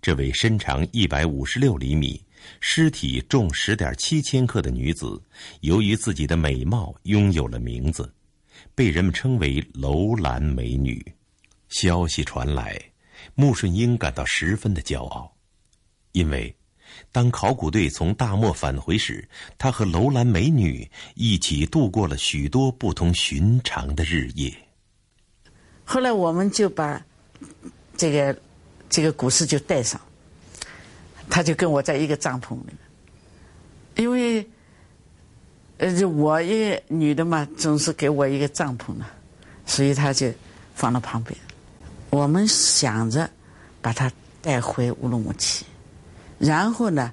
[0.00, 2.22] 这位身长一百五十六厘米、
[2.60, 5.20] 尸体重十点七千克的女子，
[5.62, 8.12] 由于自己的美貌，拥有了名字，
[8.72, 11.04] 被人们称为“楼兰美女”。
[11.70, 12.80] 消息传来，
[13.34, 15.36] 穆顺英感到十分的骄傲，
[16.12, 16.54] 因为
[17.10, 24.52] 当考古队从大漠返回时，他和楼兰美女一起度过了许多不同寻常的日夜。
[25.84, 27.00] 后来我们就把
[27.96, 28.36] 这个
[28.88, 30.00] 这个古诗就带上，
[31.28, 32.76] 他就跟我在一个帐篷里面，
[33.96, 34.46] 因为
[35.78, 39.06] 呃，就我一个女的嘛，总是给我一个帐篷呢，
[39.66, 40.32] 所以他就
[40.74, 41.36] 放到旁边。
[42.10, 43.28] 我们想着
[43.80, 44.10] 把他
[44.40, 45.64] 带回乌鲁木齐，
[46.38, 47.12] 然后呢，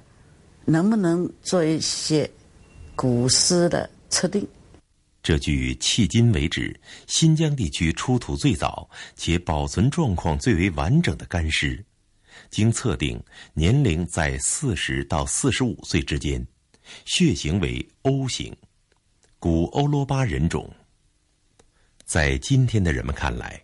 [0.64, 2.30] 能不能做一些
[2.94, 4.46] 古诗的测定？
[5.22, 11.84] 这具迄今为止新疆地区出土最早且保存状况最为完整的干尸，
[12.48, 16.44] 经测定年龄在四十到四十五岁之间，
[17.04, 18.56] 血型为 O 型，
[19.38, 20.68] 古欧罗巴人种。
[22.06, 23.62] 在今天的人们看来，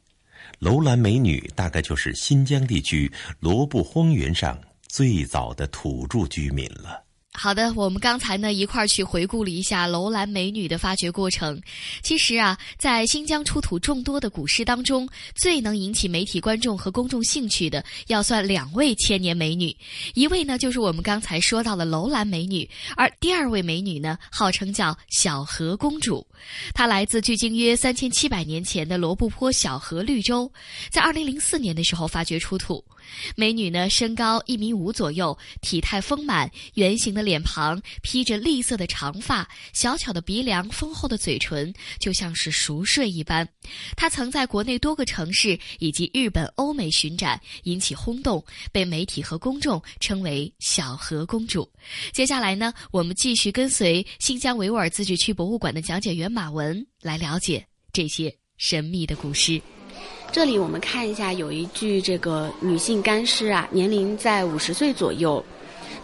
[0.59, 7.06] 楼兰美女大概就是新疆地区罗布荒原上最早的土著居民了。
[7.39, 11.61] 好的，我们刚才呢一块儿去回顾了一下楼兰美女的发掘过程。
[12.03, 19.76] 其实啊，在新疆出土众多的古诗当中，最能引起媒体观众和公众兴趣的，要算两位千年美女。
[20.14, 26.26] 一位呢就是我们刚才说到的楼兰美女，而第二位美女呢，号称叫小河公主。
[26.74, 30.51] 她来自距今约三千七百年前的罗布泊小河绿洲，
[30.91, 32.84] 在二零零四年的时候发掘出土。
[33.37, 43.49] 美女呢，身高一米五左右，体态丰满，圆形的脸庞，披着栗色的长发，小巧的鼻梁，丰厚的嘴唇，就像是熟睡一般。
[43.97, 51.68] 她曾在国内多个城市以及日本、欧美巡展，引起轰动，被媒体和公众称为“小河公主”。
[52.12, 59.61] 接下来呢，我们继续跟随新疆维吾尔自治区博物馆的讲解员马文来了解这些神秘的古诗。
[60.33, 65.43] 这里我们看一下，有一具这个女性干尸啊，年龄在五十岁左右，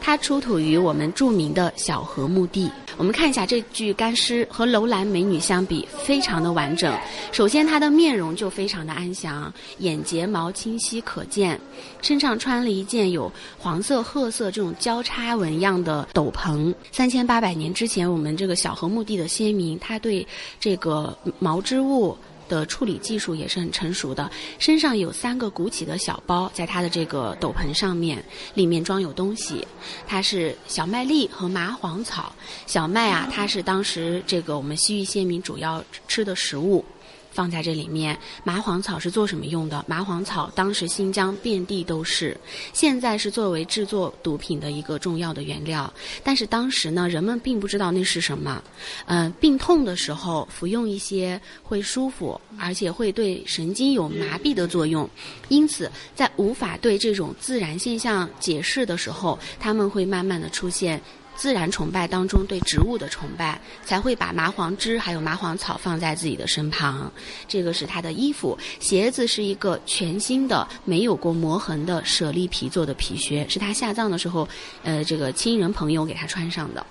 [0.00, 2.70] 它出土于我们著名的小河墓地。
[3.02, 6.96] 我们看一下这具干尸和楼兰美女相比，非常的完整。
[7.32, 11.60] 首先，她的面容就非常的安详，眼睫毛清晰可见，
[12.00, 13.28] 身上穿了一件有
[13.58, 16.72] 黄色、褐色这种交叉纹样的斗篷。
[16.92, 20.24] 三千八百年之前，我们这个小河墓地的先民，他对
[20.60, 22.16] 这个毛织物。
[22.52, 28.22] 的处理技术也是很成熟的，身上有三个鼓起的小包，在他的这个斗篷上面，
[28.52, 29.66] 里面装有东西，
[30.06, 32.30] 它是小麦粒和麻黄草。
[32.66, 36.84] 小麦啊，它是当时这个我们西域先民主要吃的食物。
[37.32, 39.84] 放在这里面，麻黄草是做什么用的？
[39.88, 42.36] 麻黄草当时新疆遍地都是，
[42.72, 45.92] 现在是作为制作毒品的一个重要的原料。
[46.22, 48.62] 但是当时呢，人们并不知道那是什么。
[49.06, 55.08] 嗯，病痛的时候服用一些会舒服，而且会对神经有麻痹的作用。
[55.48, 61.00] 因此，在无法对这种自然现象解释的时候，他们会慢慢的出现。
[61.42, 67.10] 自然崇拜当中对植物的崇拜，才会把麻黄枝还有麻黄草放在自己的身旁。
[67.48, 74.48] 这个是他的衣服，鞋子是一个全新的、没有过磨痕的舍利皮做的皮靴，是他下葬的时候，
[74.84, 76.86] 呃，这个亲人朋友给他穿上的。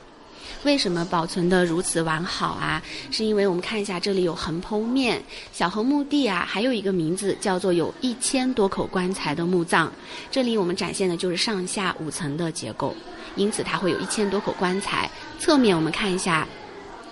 [0.63, 2.83] 为什么保存的如此完好啊？
[3.09, 5.23] 是因为我们看一下，这里有横剖面。
[5.53, 9.89] 小河墓地啊，还有一个名字叫做有一千多口棺材的墓葬。
[10.29, 12.93] 这里我们展现的就是上下五层的结构，
[13.35, 15.09] 因此它会有一千多口棺材。
[15.39, 16.47] 侧面我们看一下，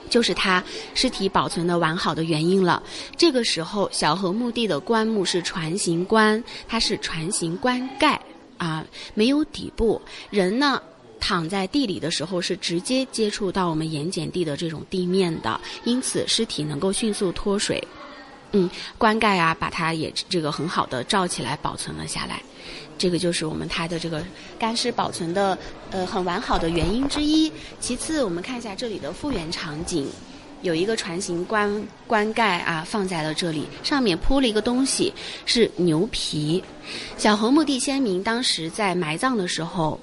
[0.09, 0.63] 就是它
[0.93, 2.82] 尸体保存的完好的原因了。
[3.17, 8.20] 这个时候，小河墓地的棺木是船形棺，它是船形棺盖
[8.57, 10.01] 啊，没有底部。
[10.30, 10.82] 人呢？
[11.22, 17.86] 躺在地里的时候是直接接触到我们盐碱地的这种地面的，因此尸体能够迅速脱水。
[18.52, 22.41] 嗯，棺盖啊，把它也这个很好的罩起来保存了下来。
[22.97, 24.24] 这个就是我们它的这个
[24.58, 25.58] 干尸保存的
[25.91, 27.52] 呃很完好的原因之一。
[27.80, 30.08] 其次，我们看一下这里的复原场景，
[30.64, 35.14] 有一个船形棺棺盖啊放在了这里，上面铺了一个东西
[35.45, 36.62] 是牛皮。
[37.18, 40.00] 小河墓地先民当时在埋葬的时候。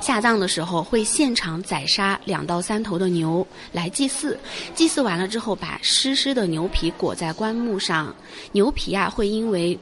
[0.00, 4.38] 下葬的时候会现场宰杀两到三头的牛来祭祀，
[4.74, 8.14] 祭祀完了之后把湿湿的牛皮裹在棺木上，
[8.52, 9.78] 牛皮啊会因为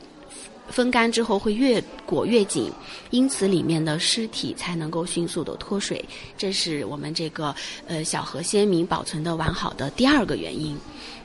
[0.68, 2.72] 风干之后会越裹越紧，
[3.10, 6.02] 因此里面的尸体才能够迅速的脱水，
[6.38, 7.54] 这是我们这个
[7.86, 10.74] 呃小河先民保存的完好的第二个原因。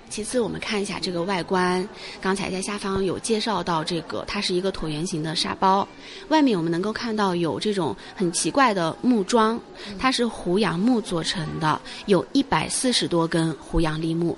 [0.10, 1.88] 其次，我们看一下这个外观。
[2.20, 5.88] 刚才在下方有介绍到，这个它是一个椭圆形的沙包，
[6.30, 9.60] 外面我们能够看到有这种很奇怪的木桩，
[9.99, 14.36] 它是胡杨木做成的，有一百四十多根胡杨立木。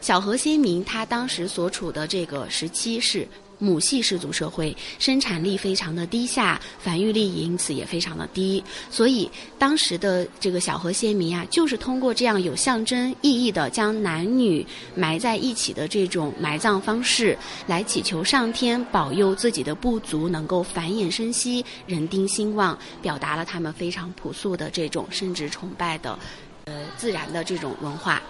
[0.00, 3.26] 小河先民他当时所处的这个时期是。
[3.58, 17.36] 母系氏族社会生产力非常的低下，繁育力因此也非常的低，所以当时的这个小河先民啊，就是通过这样有象征意义的将男女埋在一起的这种埋葬方式，
[17.66, 26.18] 来祈求上天保佑自己的部族能够繁衍生息、人丁兴旺，表达了他们非常朴素的这种生殖崇拜的，
[26.64, 28.22] 呃，自然的这种文化。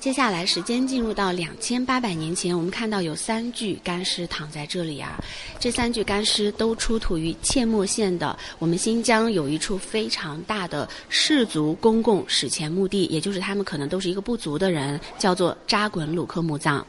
[0.00, 5.22] 接下来时间进入到两千八百年前，我们看到有三具干尸躺在这里啊。
[5.58, 16.84] 这三具干尸都出土于阡陌县的我们新疆有一处非常大的氏族公共史前墓地，也就是他们可能都是一个部族的人，叫做扎滚鲁克墓葬。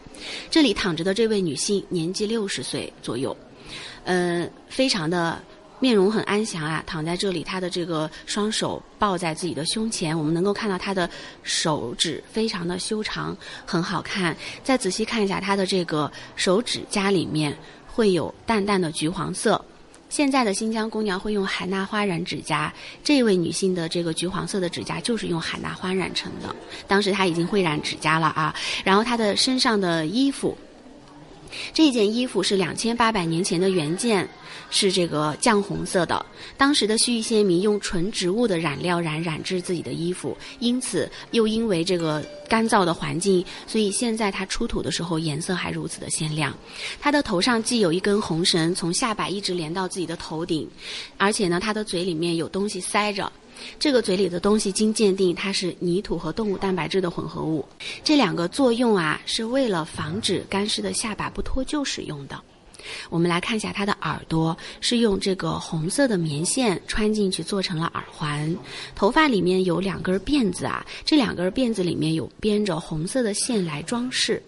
[0.49, 3.35] 这里躺着的这位女性年纪六十岁左右，
[4.05, 5.43] 呃，非常的。
[5.81, 11.09] 面容很安详啊，躺在这里，他的这个双手抱在自己的胸前，我们能够看到他的
[11.43, 14.37] 手指非常的修长，很好看。
[14.63, 17.57] 再仔细看一下他的这个手指甲里面
[17.87, 19.59] 会有淡淡的橘黄色。
[20.07, 22.71] 现在的新疆姑娘会用海娜花染指甲，
[23.03, 26.55] 这位女性的这个橘黄色的指甲就是用海娜花染成的。
[26.85, 28.53] 当时她已经会染指甲了啊，
[28.83, 30.55] 然后她的身上的衣服。
[31.73, 34.29] 这件衣服是两千八百年前的原件，
[34.71, 36.25] 是这个绛红色的。
[36.57, 46.57] 当时的西域先民用纯植物的染料染染制自己的衣服，因此又因为这个干燥的环境，所以现在它出土的时候颜色还如此的鲜亮。
[46.99, 50.67] 它的头上系有一根红绳，从下摆一直连到自己的头顶，
[51.17, 53.31] 而且呢，它的嘴里面有东西塞着。
[53.77, 57.63] 这个嘴里的东西经鉴定，它是泥土和动物蛋白质的混合物。
[58.03, 62.41] 这两个作用啊，是为了防止干尸的下巴不脱臼使用的。
[63.09, 68.55] 我们来看一下它的耳朵，是用这个红色的棉线穿进去做成了耳环。
[68.95, 74.41] 头发里面有两根辫子啊，这两根辫子里面有编着红色的线来装饰。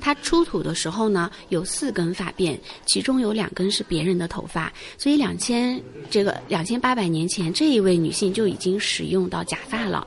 [0.00, 10.06] 它出土的时候呢，有四根发辫，其中有两根是别人的头发，所以两千这个两千八百年前，这一位女性就已经使用到假发了，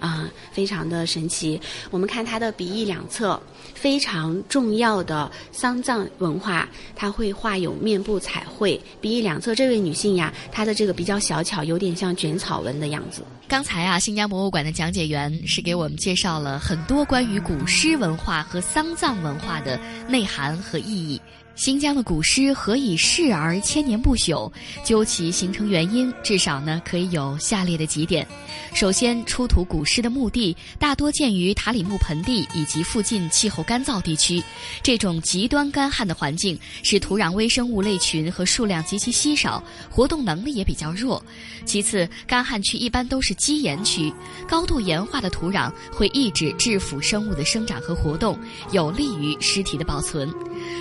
[0.00, 1.60] 啊，非常的神奇。
[1.90, 3.40] 我们看她的鼻翼两侧。
[3.74, 13.22] 非常重要的丧葬文化，它会画有面部彩绘，鼻翼两侧这位女性呀，她的这个比较小巧，有点像卷草纹的样子。
[13.46, 19.78] 刚才啊，新疆博物馆的讲解员是给我们介绍了很多关于古诗文化和丧葬文化的
[20.08, 21.20] 内涵和意义。
[21.56, 24.50] 新疆的古诗何以逝而千年不朽？
[24.84, 28.26] 究其形成原因，至少呢可以有下列的几点：
[28.74, 34.42] 首先，出土古诗的墓地大多建于塔里木盆地以及附近气候干燥地区，
[34.82, 41.24] 这种极端干旱的环境使土壤微生物类群和数量极其稀少，活动能力也比较弱。
[41.64, 44.12] 其次，干旱区一般都是基岩区，
[44.48, 48.36] 高度盐化的土壤会抑制致腐生物的生长和活动，
[48.72, 50.28] 有利于尸体的保存。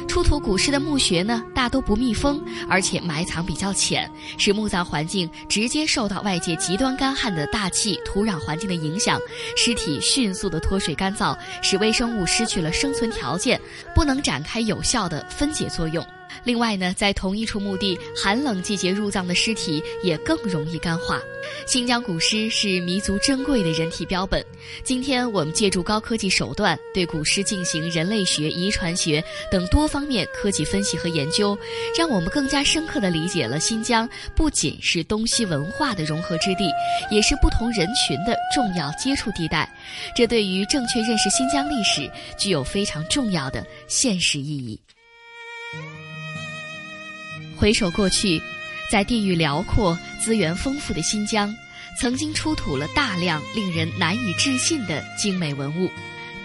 [0.07, 9.20] 出土古时的墓穴呢，大都不密封，而且埋藏比较浅，使墓葬环境直接受到外界极端干旱的大气、土壤环境的影响，
[9.57, 13.59] 尸体迅速的脱水干燥，使微生物失去了生存条件，
[13.93, 16.01] 不能展开有效的分解作用。
[16.43, 21.21] 另外呢，在同一处墓地，寒冷季节入葬的尸体也更容易干化。
[21.65, 24.43] 新疆古尸是弥足珍贵的人体标本。
[24.83, 31.57] 今天我们借助高科技手段，对古尸进行人类学、遗传学等多方面科技分析和研究，
[31.97, 36.69] 让我们更加深刻地理解了新疆不仅是东西文化的融合之地，
[37.11, 39.69] 也是不同人群的重要接触地带。
[40.15, 44.79] 这对于正确认识新疆历史具有非常重要的现实意义。
[47.64, 48.41] 回首过去，
[48.91, 51.55] 在地域辽阔、资源丰富的新疆，
[51.97, 55.89] 曾经出土了大量令人难以置信的精美文物。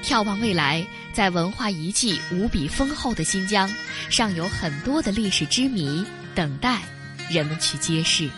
[0.01, 3.69] 眺望未来，在文化遗迹无比丰厚的新疆，
[4.09, 6.07] 尚有很多的历史之谜
[6.37, 6.83] 等待
[7.29, 8.31] 人们去揭示。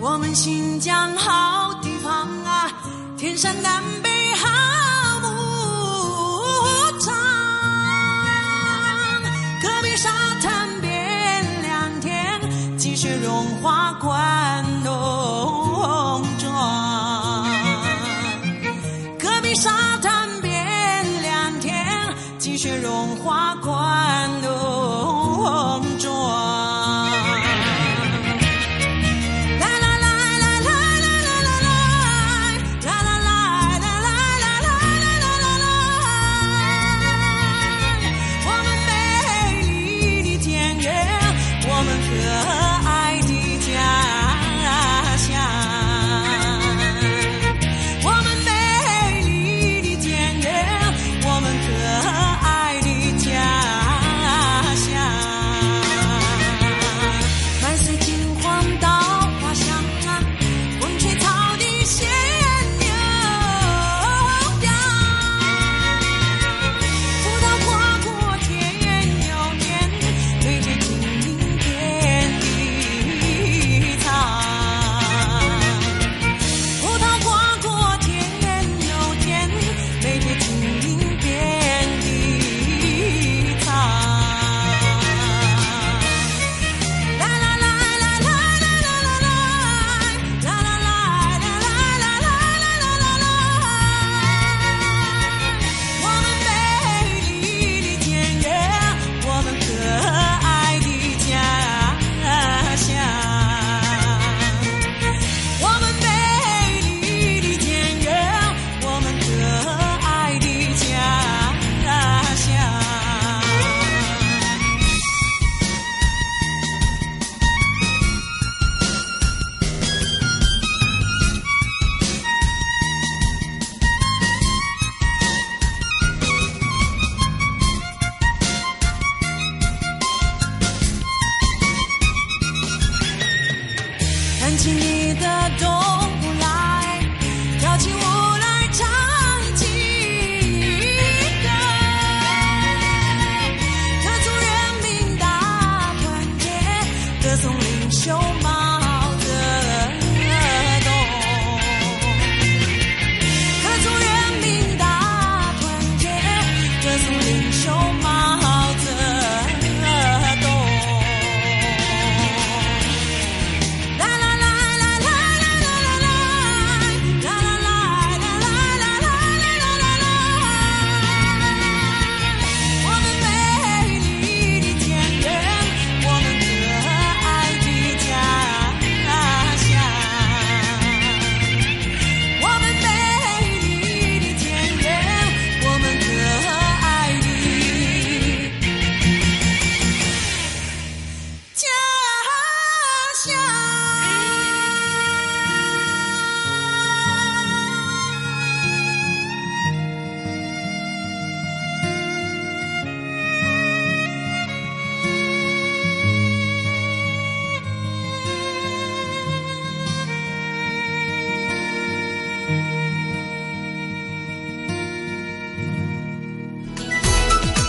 [0.00, 2.72] 我们新疆好地方啊，
[3.18, 4.81] 天山南北好。
[9.96, 12.40] 沙滩边，两天
[12.78, 14.61] 积雪融化关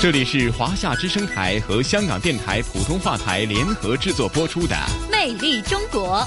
[0.03, 4.75] 这里是华夏之声台和香港电台普通话台联合制作播出的
[5.09, 6.19] 《魅力中国》。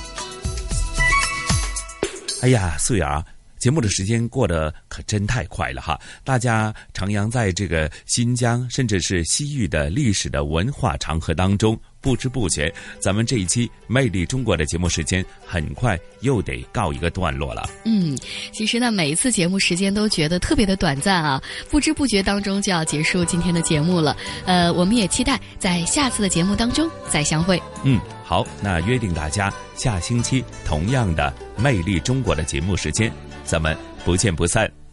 [2.41, 3.23] 哎呀，素雅。
[3.59, 5.99] 节目的时间过得可真太快了哈！
[6.25, 17.69] 大家徜徉在这个新疆甚至是西域的历史的文化长河当中，不知不觉，咱们这一期《魅力中国》的节目时间很快又得告一个段落了。
[17.85, 18.17] 嗯，
[18.53, 24.17] 其实呢，每一次节目时间都觉得特别的短暂啊，不知不觉当中就要结束今天的节目了。
[24.45, 27.61] 呃，我们也期待在下次的节目当中再相会。
[27.83, 33.13] 嗯，好，那约定大家下星期同样的《魅力中国》的节目时间。
[33.43, 34.86] 咱们不见不散。